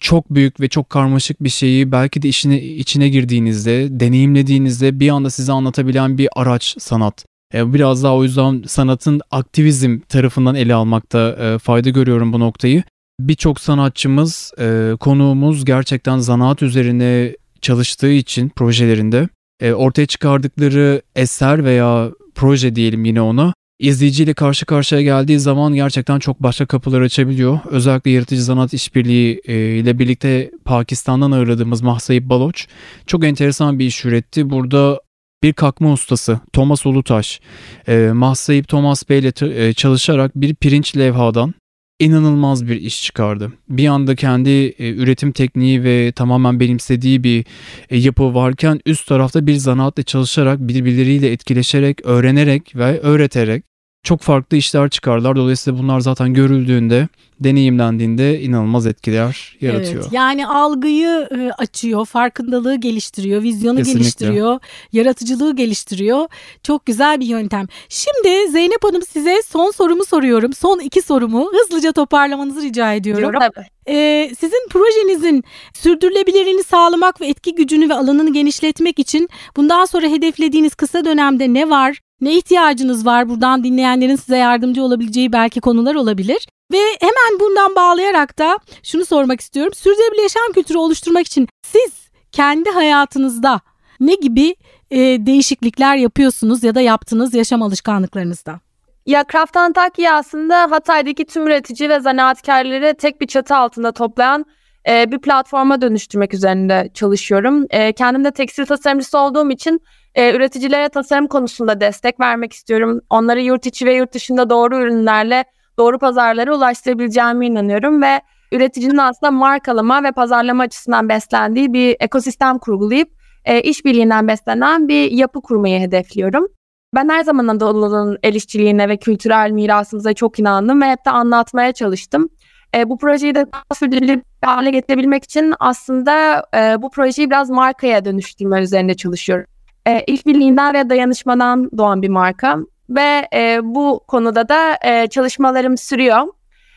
çok 0.00 0.30
büyük 0.30 0.60
ve 0.60 0.68
çok 0.68 0.90
karmaşık 0.90 1.44
bir 1.44 1.48
şeyi 1.48 1.92
belki 1.92 2.22
de 2.22 2.28
işine, 2.28 2.62
içine 2.62 3.08
girdiğinizde, 3.08 4.00
deneyimlediğinizde 4.00 5.00
bir 5.00 5.08
anda 5.08 5.30
size 5.30 5.52
anlatabilen 5.52 6.18
bir 6.18 6.28
araç 6.36 6.74
sanat. 6.78 7.24
E, 7.54 7.74
biraz 7.74 8.02
daha 8.02 8.16
o 8.16 8.22
yüzden 8.22 8.62
sanatın 8.66 9.20
aktivizm 9.30 9.98
tarafından 10.08 10.54
ele 10.54 10.74
almakta 10.74 11.36
e, 11.40 11.58
fayda 11.58 11.90
görüyorum 11.90 12.32
bu 12.32 12.40
noktayı 12.40 12.82
birçok 13.28 13.60
sanatçımız, 13.60 14.52
e, 14.58 14.92
konuğumuz 15.00 15.64
gerçekten 15.64 16.18
zanaat 16.18 16.62
üzerine 16.62 17.36
çalıştığı 17.60 18.12
için 18.12 18.48
projelerinde 18.48 19.28
e, 19.60 19.72
ortaya 19.72 20.06
çıkardıkları 20.06 21.02
eser 21.16 21.64
veya 21.64 22.10
proje 22.34 22.76
diyelim 22.76 23.04
yine 23.04 23.20
ona 23.20 23.54
izleyiciyle 23.78 24.34
karşı 24.34 24.66
karşıya 24.66 25.02
geldiği 25.02 25.38
zaman 25.38 25.74
gerçekten 25.74 26.18
çok 26.18 26.42
başka 26.42 26.66
kapılar 26.66 27.00
açabiliyor. 27.00 27.58
Özellikle 27.70 28.10
yaratıcı 28.10 28.44
sanat 28.44 28.74
işbirliği 28.74 29.40
e, 29.44 29.54
ile 29.54 29.98
birlikte 29.98 30.50
Pakistan'dan 30.64 31.30
ağırladığımız 31.30 31.82
Mahsayip 31.82 32.24
Baloç 32.24 32.66
çok 33.06 33.24
enteresan 33.24 33.78
bir 33.78 33.86
iş 33.86 34.04
üretti. 34.04 34.50
Burada 34.50 35.00
bir 35.42 35.52
kalkma 35.52 35.92
ustası 35.92 36.40
Thomas 36.52 36.86
Ulutaş, 36.86 37.40
e, 37.88 38.10
Mahsayip 38.14 38.68
Thomas 38.68 39.08
Bey 39.08 39.18
ile 39.18 39.32
e, 39.66 39.72
çalışarak 39.72 40.32
bir 40.36 40.54
pirinç 40.54 40.96
levhadan 40.96 41.54
inanılmaz 42.02 42.68
bir 42.68 42.76
iş 42.80 43.02
çıkardı. 43.02 43.52
Bir 43.68 43.86
anda 43.86 44.16
kendi 44.16 44.50
e, 44.50 44.94
üretim 44.94 45.32
tekniği 45.32 45.84
ve 45.84 46.12
tamamen 46.12 46.60
benimsediği 46.60 47.24
bir 47.24 47.44
e, 47.90 47.98
yapı 47.98 48.34
varken 48.34 48.80
üst 48.86 49.08
tarafta 49.08 49.46
bir 49.46 49.54
zanaatla 49.54 50.02
çalışarak 50.02 50.58
birbirleriyle 50.60 51.32
etkileşerek, 51.32 52.06
öğrenerek 52.06 52.76
ve 52.76 53.00
öğreterek 53.00 53.64
çok 54.02 54.20
farklı 54.20 54.56
işler 54.56 54.88
çıkarlar. 54.88 55.36
Dolayısıyla 55.36 55.78
bunlar 55.78 56.00
zaten 56.00 56.34
görüldüğünde, 56.34 57.08
deneyimlendiğinde 57.44 58.40
inanılmaz 58.40 58.86
etkiler 58.86 59.56
yaratıyor. 59.60 60.02
Evet, 60.02 60.12
yani 60.12 60.46
algıyı 60.46 61.28
e, 61.38 61.50
açıyor, 61.58 62.06
farkındalığı 62.06 62.76
geliştiriyor, 62.76 63.42
vizyonu 63.42 63.76
Kesinlikle. 63.76 64.00
geliştiriyor, 64.00 64.60
yaratıcılığı 64.92 65.56
geliştiriyor. 65.56 66.28
Çok 66.62 66.86
güzel 66.86 67.20
bir 67.20 67.26
yöntem. 67.26 67.66
Şimdi 67.88 68.50
Zeynep 68.50 68.84
Hanım 68.84 69.02
size 69.02 69.42
son 69.48 69.70
sorumu 69.70 70.04
soruyorum. 70.04 70.52
Son 70.52 70.78
iki 70.78 71.02
sorumu 71.02 71.50
hızlıca 71.52 71.92
toparlamanızı 71.92 72.62
rica 72.62 72.92
ediyorum. 72.92 73.22
Diyorum. 73.22 73.40
Tabii. 73.54 73.66
Ee, 73.88 74.30
sizin 74.40 74.68
projenizin 74.70 75.44
sürdürülebilirliğini 75.74 76.62
sağlamak 76.62 77.20
ve 77.20 77.26
etki 77.26 77.54
gücünü 77.54 77.88
ve 77.88 77.94
alanını 77.94 78.32
genişletmek 78.32 78.98
için 78.98 79.28
bundan 79.56 79.84
sonra 79.84 80.06
hedeflediğiniz 80.06 80.74
kısa 80.74 81.04
dönemde 81.04 81.54
ne 81.54 81.70
var? 81.70 81.98
Ne 82.20 82.36
ihtiyacınız 82.36 83.06
var? 83.06 83.28
Buradan 83.28 83.64
dinleyenlerin 83.64 84.16
size 84.16 84.36
yardımcı 84.36 84.82
olabileceği 84.82 85.32
belki 85.32 85.60
konular 85.60 85.94
olabilir. 85.94 86.48
Ve 86.72 86.78
hemen 87.00 87.40
bundan 87.40 87.76
bağlayarak 87.76 88.38
da 88.38 88.58
şunu 88.82 89.04
sormak 89.04 89.40
istiyorum. 89.40 89.72
Sürdürülebilir 89.74 90.22
yaşam 90.22 90.52
kültürü 90.54 90.78
oluşturmak 90.78 91.26
için 91.26 91.48
siz 91.62 92.10
kendi 92.32 92.70
hayatınızda 92.70 93.60
ne 94.00 94.14
gibi 94.14 94.56
e, 94.90 94.98
değişiklikler 95.26 95.96
yapıyorsunuz 95.96 96.64
ya 96.64 96.74
da 96.74 96.80
yaptığınız 96.80 97.34
yaşam 97.34 97.62
alışkanlıklarınızda? 97.62 98.60
Ya 99.06 99.24
Kraft 99.24 99.56
Antakya 99.56 100.14
aslında 100.14 100.70
Hatay'daki 100.70 101.24
tüm 101.24 101.46
üretici 101.46 101.88
ve 101.88 102.00
zanaatkarları 102.00 102.94
tek 102.94 103.20
bir 103.20 103.26
çatı 103.26 103.56
altında 103.56 103.92
toplayan 103.92 104.44
e, 104.88 105.12
bir 105.12 105.18
platforma 105.18 105.80
dönüştürmek 105.80 106.34
üzerinde 106.34 106.90
çalışıyorum. 106.94 107.66
E, 107.70 107.92
kendim 107.92 108.24
de 108.24 108.30
tekstil 108.30 108.66
tasarımcısı 108.66 109.18
olduğum 109.18 109.50
için 109.50 109.80
e, 110.14 110.34
üreticilere 110.36 110.88
tasarım 110.88 111.26
konusunda 111.26 111.80
destek 111.80 112.20
vermek 112.20 112.52
istiyorum. 112.52 113.00
Onları 113.10 113.40
yurt 113.40 113.66
içi 113.66 113.86
ve 113.86 113.94
yurt 113.94 114.14
dışında 114.14 114.50
doğru 114.50 114.78
ürünlerle 114.78 115.44
doğru 115.78 115.98
pazarlara 115.98 116.56
ulaştırabileceğime 116.56 117.46
inanıyorum 117.46 118.02
ve 118.02 118.20
üreticinin 118.52 118.98
aslında 118.98 119.30
markalama 119.30 120.04
ve 120.04 120.12
pazarlama 120.12 120.62
açısından 120.62 121.08
beslendiği 121.08 121.72
bir 121.72 121.96
ekosistem 122.00 122.58
kurgulayıp 122.58 123.08
e, 123.44 123.60
işbirliğinden 123.60 124.28
beslenen 124.28 124.88
bir 124.88 125.10
yapı 125.10 125.40
kurmayı 125.40 125.80
hedefliyorum. 125.80 126.48
Ben 126.94 127.08
her 127.08 127.24
zaman 127.24 127.48
Anadolu'nun 127.48 128.18
el 128.22 128.34
işçiliğine 128.34 128.88
ve 128.88 128.96
kültürel 128.96 129.50
mirasımıza 129.50 130.14
çok 130.14 130.38
inandım 130.38 130.82
ve 130.82 130.90
hep 130.90 131.04
de 131.04 131.10
anlatmaya 131.10 131.72
çalıştım. 131.72 132.28
E, 132.76 132.88
bu 132.88 132.98
projeyi 132.98 133.34
de 133.34 133.46
sürdürülebilir 133.74 134.22
hale 134.44 134.70
getirebilmek 134.70 135.24
için 135.24 135.54
aslında 135.60 136.44
e, 136.56 136.82
bu 136.82 136.90
projeyi 136.90 137.30
biraz 137.30 137.50
markaya 137.50 138.04
dönüştürme 138.04 138.62
üzerinde 138.62 138.94
çalışıyorum. 138.94 139.46
E, 139.86 140.00
işbirliğinden 140.00 140.74
ve 140.74 140.90
dayanışmadan 140.90 141.70
doğan 141.78 142.02
bir 142.02 142.08
marka 142.08 142.58
ve 142.94 143.28
e, 143.34 143.60
bu 143.62 144.00
konuda 144.08 144.48
da 144.48 144.78
e, 144.84 145.06
çalışmalarım 145.06 145.76
sürüyor. 145.78 146.26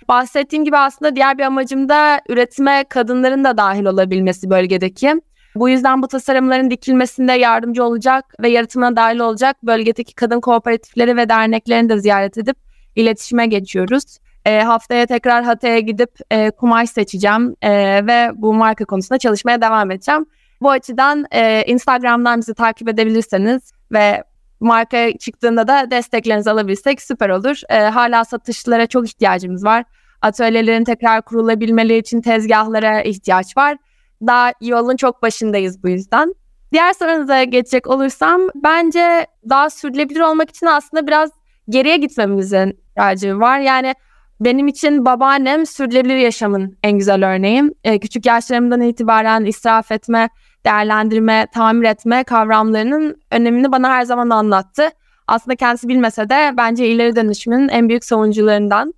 Bahsettiğim 0.08 0.66
gibi 0.66 0.78
aslında 0.78 1.16
diğer 1.16 1.38
bir 1.38 1.44
amacım 1.44 1.90
da 1.90 2.22
üretime 2.30 2.84
kadınların 2.90 3.44
da 3.44 3.58
dahil 3.58 3.86
olabilmesi 3.86 4.50
bölgedeki. 4.50 5.22
Bu 5.56 5.70
yüzden 5.70 6.02
bu 6.02 6.08
tasarımların 6.08 6.70
dikilmesinde 6.70 7.34
yardımcı 7.34 7.84
olacak 7.84 8.26
ve 8.40 8.50
yaratımına 8.50 8.96
dahil 8.96 9.20
olacak 9.20 9.64
bölgedeki 9.64 10.16
kadın 10.16 10.42
kooperatifleri 10.42 11.18
ve 11.18 11.30
derneklerini 11.30 11.90
de 11.90 12.00
ziyaret 12.00 12.38
edip 12.38 12.58
iletişime 12.96 13.46
geçiyoruz. 13.46 14.18
E, 14.46 14.62
haftaya 14.62 15.06
tekrar 15.06 15.44
Hatay'a 15.44 15.80
gidip 15.80 16.10
e, 16.32 16.52
kumaş 16.52 16.90
seçeceğim 16.90 17.56
e, 17.62 17.72
ve 18.08 18.32
bu 18.36 18.54
marka 18.54 18.86
konusunda 18.86 19.18
çalışmaya 19.18 19.62
devam 19.62 19.92
edeceğim. 19.92 20.26
Bu 20.62 20.72
açıdan 20.72 21.26
e, 21.32 21.64
Instagram'dan 21.68 22.40
bizi 22.40 22.54
takip 22.54 22.90
edebilirseniz 22.90 23.72
ve 23.92 24.24
marka 24.60 25.18
çıktığında 25.18 25.68
da 25.68 25.92
desteklerinizi 25.92 26.52
alabilirsek 26.52 27.02
süper 27.02 27.30
olur. 27.30 27.62
E, 27.70 27.80
hala 27.80 28.26
satışlara 28.26 28.88
çok 28.88 29.08
ihtiyacımız 29.08 29.66
var. 29.66 29.84
Atölyelerin 30.22 30.84
tekrar 30.84 31.22
kurulabilmeleri 31.22 31.98
için 31.98 32.22
tezgahlara 32.22 33.02
ihtiyaç 33.02 33.58
var. 33.58 33.78
Daha 34.28 34.54
yolun 34.62 34.96
çok 34.96 35.22
başındayız 35.22 35.84
bu 35.84 35.90
yüzden. 35.90 36.36
Diğer 36.72 36.94
sorunuza 36.94 37.44
geçecek 37.44 37.88
olursam 37.88 38.42
bence 38.56 39.28
daha 39.50 39.70
sürdürülebilir 39.70 40.20
olmak 40.20 40.50
için 40.50 40.66
aslında 40.66 41.08
biraz 41.08 41.30
geriye 41.70 41.98
gitmemizin 41.98 42.80
ihtiyacı 42.90 43.40
var. 43.40 43.60
Yani 43.60 43.96
benim 44.40 44.68
için 44.68 45.06
babaannem 45.06 45.66
sürdürülebilir 45.66 46.16
yaşamın 46.16 46.78
en 46.84 46.98
güzel 46.98 47.36
örneği. 47.36 47.64
Ee, 47.84 48.00
küçük 48.00 48.26
yaşlarımdan 48.26 48.82
itibaren 48.82 49.46
israf 49.46 49.92
etme, 49.92 50.30
değerlendirme, 50.66 51.48
tamir 51.54 51.88
etme 51.88 52.24
kavramlarının 52.24 53.22
önemini 53.32 53.72
bana 53.72 53.90
her 53.90 54.04
zaman 54.04 54.30
anlattı. 54.30 54.90
Aslında 55.28 55.56
kendisi 55.56 55.88
bilmese 55.88 56.30
de 56.30 56.54
bence 56.58 56.88
ileri 56.88 57.16
dönüşümün 57.16 57.70
en 57.70 57.90
büyük 57.90 58.04
savunucularından. 58.04 58.94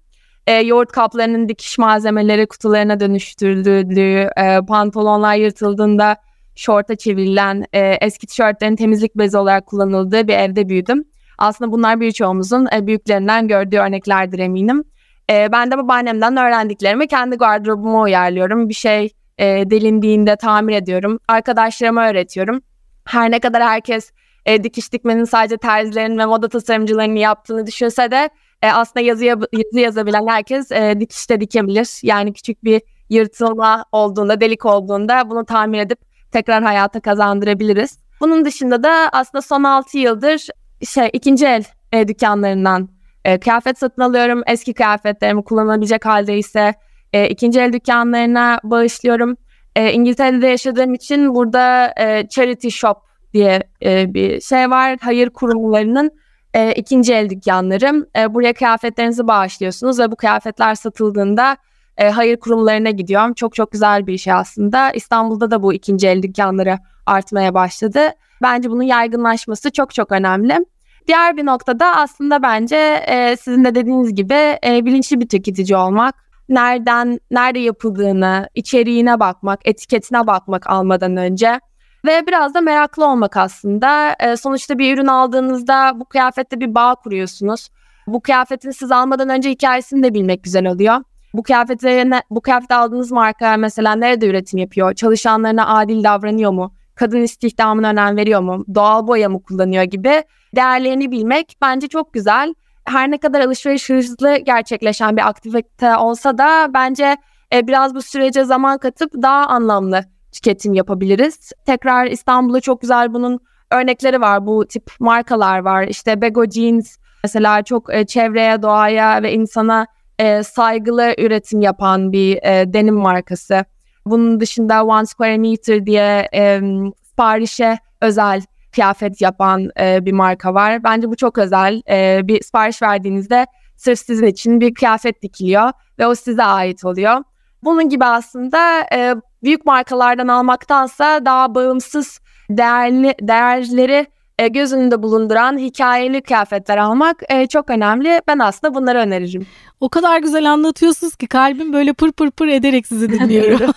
E, 0.48 0.54
yoğurt 0.54 0.92
kaplarının 0.92 1.50
dikiş 1.50 1.78
malzemeleri 1.78 2.48
kutularına 2.48 3.00
dönüştürüldüğü, 3.00 4.30
e, 4.38 4.60
pantolonlar 4.68 5.36
yırtıldığında 5.36 6.16
şorta 6.56 6.96
çevrilen, 6.96 7.66
e, 7.74 7.80
eski 8.02 8.28
tişörtlerin 8.28 8.76
temizlik 8.76 9.16
bezi 9.16 9.38
olarak 9.38 9.66
kullanıldığı 9.66 10.28
bir 10.28 10.34
evde 10.34 10.70
büyüdüm. 10.70 11.04
Aslında 11.38 11.72
bunlar 11.72 12.00
birçoğumuzun 12.00 12.68
e, 12.76 12.88
büyüklerinden 12.88 13.48
gördüğü 13.48 13.78
örneklerdir 13.78 14.40
eminim. 14.40 14.84
E, 15.30 15.52
ben 15.52 15.72
de 15.72 15.78
babaannemden 15.78 16.38
öğrendiklerimi 16.38 17.08
kendi 17.08 17.36
gardırobuma 17.36 18.02
uyarlıyorum. 18.02 18.70
Bir 18.70 18.74
şey 18.74 19.14
e, 19.38 19.46
delindiğinde 19.70 20.36
tamir 20.36 20.76
ediyorum. 20.76 21.20
Arkadaşlarıma 21.28 22.10
öğretiyorum. 22.10 22.62
Her 23.06 23.32
ne 23.32 23.40
kadar 23.40 23.64
herkes 23.64 24.12
e, 24.46 24.64
dikiş 24.64 24.94
dikmenin 24.94 25.24
sadece 25.24 25.58
terzilerin 25.58 26.18
ve 26.18 26.26
moda 26.26 26.50
tasarımcılarının 26.50 27.16
yaptığını 27.16 27.68
düşünse 27.68 28.12
de 28.12 28.30
e, 28.62 28.72
aslında 28.72 29.06
yazı, 29.06 29.26
yazı 29.26 29.80
yazabilen 29.80 30.28
herkes 30.28 30.72
e, 30.72 31.00
dikişte 31.00 31.42
dikebilir. 31.42 32.00
Yani 32.04 32.34
küçük 32.34 32.64
bir 32.64 32.82
yırtılma 33.10 33.86
olduğunda, 33.92 34.42
delik 34.42 34.66
olduğunda 34.66 35.30
bunu 35.30 35.46
tamir 35.46 35.80
edip 35.80 36.00
tekrar 36.32 36.64
hayata 36.64 37.00
kazandırabiliriz. 37.00 38.00
Bunun 38.20 38.46
dışında 38.46 38.84
da 38.84 39.10
aslında 39.12 39.42
son 39.42 39.64
6 39.64 39.98
yıldır 39.98 40.48
şey 40.86 41.10
ikinci 41.14 41.46
el 41.46 41.64
e, 41.92 42.08
dükkanlarından 42.08 42.90
e, 43.26 43.40
kıyafet 43.40 43.78
satın 43.78 44.02
alıyorum. 44.02 44.44
Eski 44.48 44.74
kıyafetlerimi 44.74 45.44
kullanabilecek 45.44 46.06
halde 46.06 46.38
ise 46.38 46.74
e, 47.14 47.30
ikinci 47.30 47.60
el 47.60 47.74
dükkanlarına 47.74 48.60
bağışlıyorum. 48.64 49.38
E, 49.76 49.92
İngiltere'de 49.94 50.48
yaşadığım 50.48 50.94
için 50.94 51.36
burada 51.36 51.94
e, 52.00 52.28
charity 52.28 52.70
shop 52.70 52.98
diye 53.34 53.64
e, 53.84 54.14
bir 54.14 54.42
şey 54.42 54.70
var. 54.70 54.98
Hayır 55.02 55.30
kurumlarının 55.30 56.12
e, 56.54 56.74
ikinci 56.74 57.14
el 57.14 57.30
dükkanları. 57.30 58.08
E, 58.18 58.34
buraya 58.34 58.54
kıyafetlerinizi 58.54 59.28
bağışlıyorsunuz 59.28 60.00
ve 60.00 60.12
bu 60.12 60.16
kıyafetler 60.16 60.76
satıldığında 60.76 61.58
e, 61.98 62.10
hayır 62.10 62.38
kurumlarına 62.38 62.90
gidiyorum. 62.90 63.34
Çok 63.34 63.56
çok 63.56 63.72
güzel 63.72 64.08
bir 64.08 64.18
şey 64.18 64.34
aslında. 64.34 64.92
İstanbul'da 64.92 65.52
da 65.52 65.64
bu 65.64 65.74
ikinci 65.74 66.08
el 66.08 66.24
dükkanları 66.24 66.78
artmaya 67.06 67.54
başladı. 67.54 68.00
Bence 68.42 68.70
bunun 68.70 68.84
yaygınlaşması 68.84 69.72
çok 69.72 69.94
çok 69.94 70.12
önemli. 70.12 70.66
Diğer 71.08 71.38
bir 71.38 71.46
noktada 71.46 71.96
aslında 71.96 72.44
bence 72.44 73.04
e, 73.08 73.36
sizin 73.36 73.64
de 73.64 73.76
dediğiniz 73.76 74.16
gibi 74.16 74.34
e, 74.66 74.86
bilinçli 74.86 75.20
bir 75.20 75.30
tüketici 75.30 75.78
olmak. 75.78 76.16
Nereden, 76.50 77.20
nerede 77.32 77.60
yapıldığını, 77.60 78.50
içeriğine 78.56 79.20
bakmak, 79.20 79.60
etiketine 79.66 80.28
bakmak 80.28 80.70
almadan 80.70 81.18
önce 81.18 81.60
ve 82.06 82.28
biraz 82.28 82.54
da 82.54 82.62
meraklı 82.62 83.06
olmak 83.06 83.38
aslında. 83.38 84.16
E, 84.20 84.38
sonuçta 84.38 84.78
bir 84.78 84.94
ürün 84.94 85.08
aldığınızda 85.08 85.92
bu 85.96 86.06
kıyafette 86.06 86.60
bir 86.60 86.76
bağ 86.76 86.96
kuruyorsunuz. 86.96 87.70
Bu 88.08 88.22
kıyafetin 88.22 88.72
siz 88.72 88.92
almadan 88.92 89.30
önce 89.30 89.50
hikayesini 89.50 90.04
de 90.04 90.14
bilmek 90.14 90.44
güzel 90.44 90.68
oluyor. 90.68 90.98
Bu 91.34 91.44
kıyafeti, 91.44 92.10
bu 92.30 92.42
kıyafeti 92.42 92.74
aldığınız 92.74 93.12
marka 93.12 93.58
mesela 93.58 93.96
nerede 93.96 94.28
üretim 94.28 94.60
yapıyor? 94.60 94.94
Çalışanlarına 94.94 95.78
adil 95.78 96.04
davranıyor 96.04 96.52
mu? 96.52 96.74
Kadın 96.96 97.22
istihdamına 97.22 97.90
önem 97.90 98.18
veriyor 98.18 98.42
mu? 98.42 98.66
Doğal 98.76 99.08
boya 99.08 99.30
mı 99.30 99.44
kullanıyor 99.44 99.84
gibi 99.84 100.24
değerlerini 100.56 101.12
bilmek 101.12 101.58
bence 101.62 101.88
çok 101.88 102.14
güzel. 102.14 102.54
Her 102.88 103.12
ne 103.12 103.18
kadar 103.18 103.42
alışveriş 103.42 103.90
hızlı 103.90 104.38
gerçekleşen 104.38 105.18
bir 105.18 105.28
aktivite 105.28 105.98
olsa 105.98 106.38
da 106.38 106.74
bence 106.74 107.18
e, 107.54 107.68
biraz 107.68 107.96
bu 107.96 108.02
sürece 108.02 108.44
zaman 108.44 108.78
katıp 108.78 109.14
daha 109.14 109.48
anlamlı 109.48 110.04
tüketim 110.32 110.74
yapabiliriz. 110.74 111.52
Tekrar 111.66 112.06
İstanbul'da 112.06 112.62
çok 112.62 112.82
güzel 112.82 113.14
bunun 113.14 113.40
örnekleri 113.72 114.22
var. 114.22 114.46
Bu 114.46 114.68
tip 114.68 114.92
markalar 115.00 115.60
var. 115.60 115.84
İşte 115.84 116.22
Bego 116.22 116.46
Jeans 116.46 116.98
mesela 117.24 117.64
çok 117.64 117.94
e, 117.94 118.06
çevreye, 118.06 118.62
doğaya 118.62 119.24
ve 119.24 119.34
insana 119.34 119.88
e, 120.20 120.44
saygılı 120.44 121.16
üretim 121.18 121.62
yapan 121.62 122.12
bir 122.12 122.38
e, 122.44 122.74
denim 122.74 122.96
markası. 122.96 123.66
Bunun 124.06 124.40
dışında 124.40 124.86
One 124.86 125.06
Square 125.06 125.38
Meter 125.38 125.86
diye 125.86 126.28
e, 126.34 126.62
siparişe 127.04 127.78
özel 128.02 128.42
kıyafet 128.72 129.22
yapan 129.22 129.70
e, 129.80 130.06
bir 130.06 130.12
marka 130.12 130.54
var. 130.54 130.84
Bence 130.84 131.10
bu 131.10 131.16
çok 131.16 131.38
özel. 131.38 131.82
E, 131.90 132.28
bir 132.28 132.44
sipariş 132.44 132.82
verdiğinizde 132.82 133.46
sırf 133.76 134.00
sizin 134.00 134.26
için 134.26 134.62
bir 134.62 134.74
kıyafet 134.74 135.22
dikiliyor 135.22 135.72
ve 136.00 136.08
o 136.08 136.16
size 136.16 136.44
ait 136.44 136.86
oluyor. 136.86 137.24
Bunun 137.64 137.90
gibi 137.90 138.06
aslında 138.06 138.82
e, 138.94 139.16
büyük 139.44 139.66
markalardan 139.66 140.28
almaktansa 140.28 141.26
daha 141.26 141.56
bağımsız 141.56 142.20
değerli 142.50 143.14
değerleri 143.22 144.06
e, 144.40 144.48
göz 144.48 144.74
önünde 144.74 145.04
bulunduran 145.04 145.58
hikayeli 145.58 146.22
kıyafetler 146.22 146.78
almak 146.78 147.24
e, 147.30 147.48
çok 147.48 147.70
önemli. 147.70 148.22
Ben 148.28 148.40
aslında 148.40 148.76
bunları 148.76 149.00
öneririm. 149.00 149.48
O 149.82 149.90
kadar 149.90 150.20
güzel 150.20 150.52
anlatıyorsunuz 150.52 151.16
ki 151.16 151.28
kalbim 151.28 151.74
böyle 151.74 151.94
pır 151.94 152.12
pır 152.12 152.32
pır 152.32 152.48
ederek 152.48 152.88
sizi 152.88 153.10
dinliyorum. 153.20 153.72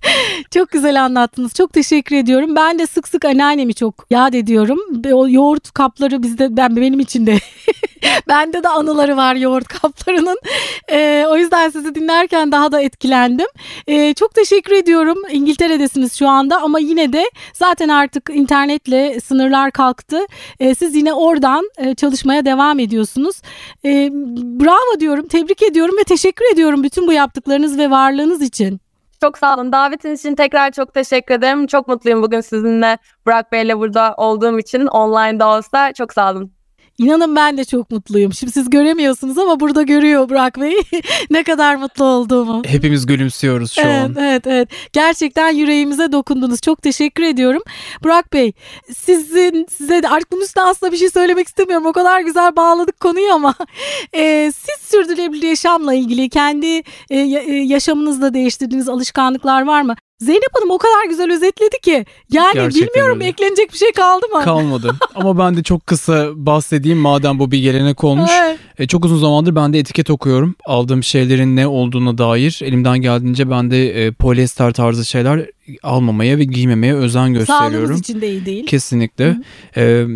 çok 0.50 0.70
güzel 0.70 1.04
anlattınız. 1.04 1.54
Çok 1.54 1.72
teşekkür 1.72 2.16
ediyorum. 2.16 2.56
Ben 2.56 2.78
de 2.78 2.86
sık 2.86 3.08
sık 3.08 3.24
anneannemi 3.24 3.74
çok 3.74 4.06
yad 4.10 4.34
ediyorum. 4.34 4.78
O 5.12 5.28
yoğurt 5.28 5.70
kapları 5.70 6.22
bizde 6.22 6.56
ben 6.56 6.76
benim 6.76 7.00
için 7.00 7.26
de 7.26 7.38
bende 8.28 8.62
de 8.62 8.68
anıları 8.68 9.16
var 9.16 9.34
yoğurt 9.34 9.68
kaplarının. 9.68 10.38
Ee, 10.90 11.26
o 11.28 11.36
yüzden 11.36 11.70
sizi 11.70 11.94
dinlerken 11.94 12.52
daha 12.52 12.72
da 12.72 12.80
etkilendim. 12.80 13.46
Ee, 13.86 14.14
çok 14.14 14.34
teşekkür 14.34 14.72
ediyorum. 14.72 15.18
İngiltere'desiniz 15.30 16.18
şu 16.18 16.28
anda 16.28 16.60
ama 16.60 16.78
yine 16.78 17.12
de 17.12 17.24
zaten 17.52 17.88
artık 17.88 18.30
internetle 18.34 19.20
sınırlar 19.20 19.70
kalktı. 19.70 20.26
Ee, 20.60 20.74
siz 20.74 20.94
yine 20.96 21.12
oradan 21.12 21.70
e, 21.78 21.94
çalışmaya 21.94 22.44
devam 22.44 22.78
ediyorsunuz. 22.78 23.36
Ee, 23.84 24.10
bravo 24.60 25.00
diyorum. 25.00 25.26
Tebrik 25.28 25.43
tebrik 25.44 25.62
ediyorum 25.62 25.94
ve 26.00 26.04
teşekkür 26.04 26.52
ediyorum 26.52 26.82
bütün 26.82 27.06
bu 27.06 27.12
yaptıklarınız 27.12 27.78
ve 27.78 27.90
varlığınız 27.90 28.42
için. 28.42 28.80
Çok 29.20 29.38
sağ 29.38 29.54
olun. 29.54 29.72
Davetiniz 29.72 30.20
için 30.20 30.34
tekrar 30.34 30.70
çok 30.70 30.94
teşekkür 30.94 31.34
ederim. 31.34 31.66
Çok 31.66 31.88
mutluyum 31.88 32.22
bugün 32.22 32.40
sizinle 32.40 32.98
Burak 33.26 33.52
Bey'le 33.52 33.78
burada 33.78 34.14
olduğum 34.16 34.58
için 34.58 34.86
online 34.86 35.40
da 35.40 35.48
olsa. 35.48 35.92
Çok 35.92 36.12
sağ 36.12 36.32
olun. 36.32 36.52
İnanın 36.98 37.36
ben 37.36 37.56
de 37.56 37.64
çok 37.64 37.90
mutluyum. 37.90 38.32
Şimdi 38.32 38.52
siz 38.52 38.70
göremiyorsunuz 38.70 39.38
ama 39.38 39.60
burada 39.60 39.82
görüyor 39.82 40.28
Burak 40.28 40.60
Bey 40.60 40.74
ne 41.30 41.42
kadar 41.42 41.76
mutlu 41.76 42.04
olduğumu. 42.04 42.62
Hepimiz 42.66 43.06
gülümsüyoruz 43.06 43.72
şu 43.72 43.80
evet, 43.80 44.04
an. 44.04 44.16
Evet 44.18 44.46
evet 44.46 44.68
gerçekten 44.92 45.50
yüreğimize 45.50 46.12
dokundunuz. 46.12 46.60
Çok 46.60 46.82
teşekkür 46.82 47.22
ediyorum. 47.22 47.62
Burak 48.02 48.32
Bey 48.32 48.52
sizin 48.96 49.66
size 49.70 50.02
de 50.02 50.08
artık 50.08 50.32
bunun 50.32 50.42
üstüne 50.42 50.64
aslında 50.64 50.92
bir 50.92 50.96
şey 50.96 51.10
söylemek 51.10 51.48
istemiyorum. 51.48 51.86
O 51.86 51.92
kadar 51.92 52.20
güzel 52.20 52.56
bağladık 52.56 53.00
konuyu 53.00 53.32
ama 53.32 53.54
e, 54.14 54.52
siz 54.56 54.88
sürdürülebilir 54.90 55.48
yaşamla 55.48 55.94
ilgili 55.94 56.28
kendi 56.28 56.82
e, 57.10 57.18
yaşamınızda 57.46 58.34
değiştirdiğiniz 58.34 58.88
alışkanlıklar 58.88 59.62
var 59.62 59.82
mı? 59.82 59.94
Zeynep 60.20 60.48
Hanım 60.52 60.70
o 60.70 60.78
kadar 60.78 61.08
güzel 61.08 61.32
özetledi 61.32 61.80
ki. 61.82 62.04
Yani 62.32 62.54
Gerçekten 62.54 62.88
bilmiyorum 62.88 63.20
öyle. 63.20 63.28
eklenecek 63.28 63.72
bir 63.72 63.78
şey 63.78 63.92
kaldı 63.92 64.26
mı? 64.34 64.42
Kalmadı. 64.44 64.94
Ama 65.14 65.38
ben 65.38 65.56
de 65.56 65.62
çok 65.62 65.86
kısa 65.86 66.28
bahsedeyim 66.34 66.98
madem 66.98 67.38
bu 67.38 67.50
bir 67.50 67.58
gelenek 67.58 68.04
olmuş. 68.04 68.30
Evet. 68.44 68.58
E, 68.78 68.86
çok 68.86 69.04
uzun 69.04 69.18
zamandır 69.18 69.54
ben 69.56 69.72
de 69.72 69.78
etiket 69.78 70.10
okuyorum. 70.10 70.54
Aldığım 70.64 71.02
şeylerin 71.02 71.56
ne 71.56 71.66
olduğuna 71.66 72.18
dair 72.18 72.60
elimden 72.64 72.98
geldiğince 72.98 73.50
ben 73.50 73.70
de 73.70 74.06
e, 74.06 74.12
polyester 74.12 74.72
tarzı 74.72 75.04
şeyler 75.04 75.46
almamaya 75.82 76.38
ve 76.38 76.44
giymemeye 76.44 76.94
özen 76.94 77.34
gösteriyorum. 77.34 77.72
Sağlığınız 77.72 78.00
için 78.00 78.20
de 78.20 78.28
iyi 78.30 78.46
değil. 78.46 78.66
Kesinlikle. 78.66 79.36
Hı. 79.74 79.80
E, 79.80 80.06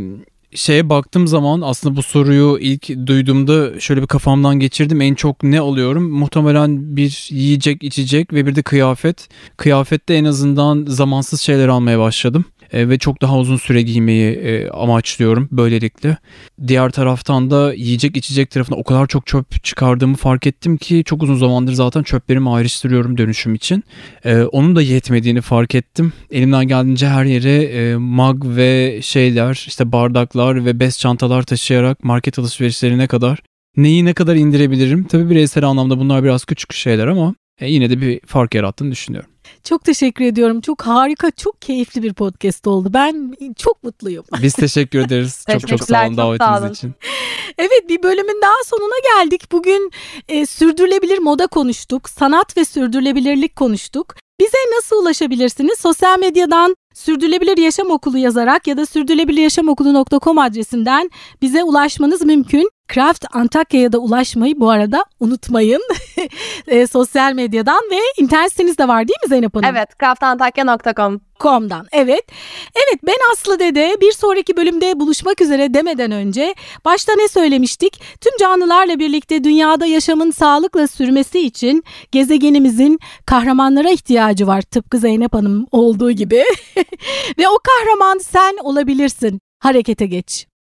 şeye 0.55 0.89
baktığım 0.89 1.27
zaman 1.27 1.61
aslında 1.61 1.97
bu 1.97 2.03
soruyu 2.03 2.59
ilk 2.61 3.07
duyduğumda 3.07 3.81
şöyle 3.81 4.03
bir 4.03 4.07
kafamdan 4.07 4.61
geçirdim. 4.61 5.01
En 5.01 5.15
çok 5.15 5.43
ne 5.43 5.61
alıyorum? 5.61 6.11
Muhtemelen 6.11 6.97
bir 6.97 7.29
yiyecek, 7.31 7.83
içecek 7.83 8.33
ve 8.33 8.47
bir 8.47 8.55
de 8.55 8.63
kıyafet. 8.63 9.29
Kıyafette 9.57 10.15
en 10.15 10.25
azından 10.25 10.85
zamansız 10.89 11.41
şeyler 11.41 11.69
almaya 11.69 11.99
başladım 11.99 12.45
e, 12.73 12.89
ve 12.89 12.99
çok 12.99 13.23
daha 13.23 13.39
uzun 13.39 13.57
süre 13.57 13.83
giymeyi 13.83 14.33
e, 14.33 14.71
amaçlıyorum 14.71 15.49
böylelikle. 15.53 16.17
Diğer 16.67 16.91
taraftan 16.91 17.51
da 17.51 17.75
yiyecek 17.75 18.17
içecek 18.17 18.51
tarafında 18.51 18.77
o 18.77 18.85
kadar 18.85 19.07
çok 19.07 19.27
çöp 19.27 19.65
çıkardığımı 19.65 20.17
fark 20.17 20.47
ettim 20.47 20.77
ki 20.77 21.03
çok 21.07 21.23
uzun 21.23 21.37
zamandır 21.37 21.73
zaten 21.73 22.03
çöplerimi 22.03 22.51
ayrıştırıyorum 22.51 23.19
dönüşüm 23.19 23.55
için. 23.55 23.85
E, 24.25 24.43
onun 24.43 24.77
da 24.77 24.83
yetmediğini 24.83 25.41
fark 25.41 25.75
ettim. 25.75 26.13
Elimden 26.31 26.69
geldiğince 26.69 27.09
her 27.09 27.25
yere 27.25 27.63
e, 27.63 27.97
mag 27.97 28.45
ve 28.45 28.99
şeyler 29.03 29.65
işte 29.69 29.93
bardaklar 29.93 30.65
ve 30.65 30.81
bez 30.81 30.99
çantalar 30.99 31.43
taşıyarak 31.43 32.05
market 32.05 32.39
alışverişlerine 32.39 33.07
kadar 33.07 33.39
neyi 33.77 34.05
ne 34.05 34.15
kadar 34.15 34.37
indirebilirim? 34.37 35.05
Tabii 35.05 35.31
bireysel 35.31 35.65
anlamda 35.65 35.99
bunlar 35.99 36.25
biraz 36.25 36.45
küçük 36.45 36.73
şeyler 36.73 37.07
ama 37.07 37.35
yine 37.61 37.91
de 37.91 38.01
bir 38.01 38.21
fark 38.27 38.55
yarattığını 38.55 38.91
düşünüyorum. 38.91 39.31
Çok 39.65 39.85
teşekkür 39.85 40.25
ediyorum. 40.25 40.61
Çok 40.61 40.83
harika, 40.83 41.31
çok 41.31 41.63
keyifli 41.63 42.03
bir 42.03 42.13
podcast 42.13 42.67
oldu. 42.67 42.91
Ben 42.95 43.35
çok 43.57 43.83
mutluyum. 43.83 44.25
Biz 44.43 44.55
teşekkür 44.55 44.99
ederiz. 44.99 45.45
çok 45.53 45.69
çok 45.69 45.85
sağ 45.85 46.07
olun 46.07 46.17
davetiniz 46.17 46.77
için. 46.77 46.95
Evet 47.59 47.89
bir 47.89 48.03
bölümün 48.03 48.43
daha 48.43 48.65
sonuna 48.67 48.99
geldik. 49.15 49.53
Bugün 49.53 49.91
e, 50.29 50.47
sürdürülebilir 50.47 51.19
moda 51.19 51.47
konuştuk. 51.47 52.09
Sanat 52.09 52.57
ve 52.57 52.65
sürdürülebilirlik 52.65 53.57
konuştuk. 53.57 54.15
Bize 54.41 54.59
nasıl 54.77 55.03
ulaşabilirsiniz? 55.03 55.79
Sosyal 55.79 56.19
medyadan 56.19 56.77
Sürdürülebilir 56.95 57.59
Yaşam 57.59 57.91
Okulu 57.91 58.19
yazarak 58.19 58.67
ya 58.67 58.77
da 58.77 58.87
sürdürülebiliryaşamokulu.com 58.87 60.39
adresinden 60.39 61.11
bize 61.43 61.65
ulaşmanız 61.65 62.25
mümkün. 62.25 62.71
Craft 62.95 63.25
Antakya'ya 63.33 63.93
da 63.93 63.99
ulaşmayı 63.99 64.61
bu 64.61 64.71
arada 64.71 65.05
unutmayın. 65.21 65.83
e, 66.67 66.87
sosyal 66.87 67.33
medyadan 67.33 67.83
ve 67.91 67.99
internet 68.19 68.51
siteniz 68.51 68.79
de 68.79 68.89
var 68.89 69.09
değil 69.09 69.19
mi 69.25 69.29
Zeynep 69.29 69.57
Hanım? 69.57 69.69
Evet, 69.71 69.89
craftantakya.com. 70.01 71.21
Com'dan. 71.41 71.87
Evet. 71.93 72.25
Evet 72.75 73.03
ben 73.07 73.33
Aslı 73.33 73.59
Dede 73.59 73.97
bir 74.01 74.13
sonraki 74.13 74.57
bölümde 74.57 75.01
buluşmak 75.01 75.41
üzere 75.41 75.75
demeden 75.75 76.11
önce 76.11 76.55
başta 76.85 77.13
ne 77.17 77.29
söylemiştik? 77.29 78.01
Tüm 78.21 78.33
canlılarla 78.41 78.99
birlikte 78.99 79.45
dünyada 79.45 79.87
yaşamın 79.87 80.31
sağlıkla 80.31 80.87
sürmesi 80.87 81.41
için 81.41 81.85
gezegenimizin 82.13 82.99
kahramanlara 83.27 83.91
ihtiyacı 83.91 84.47
var. 84.47 84.63
Tıpkı 84.63 84.99
Zeynep 84.99 85.35
Hanım 85.35 85.67
olduğu 85.73 86.11
gibi. 86.11 86.45
Ve 87.39 87.49
o 87.49 87.59
kahraman 87.59 88.19
sen 88.19 88.57
olabilirsin. 88.63 89.41
Harekete 89.59 90.07
geç. 90.07 90.47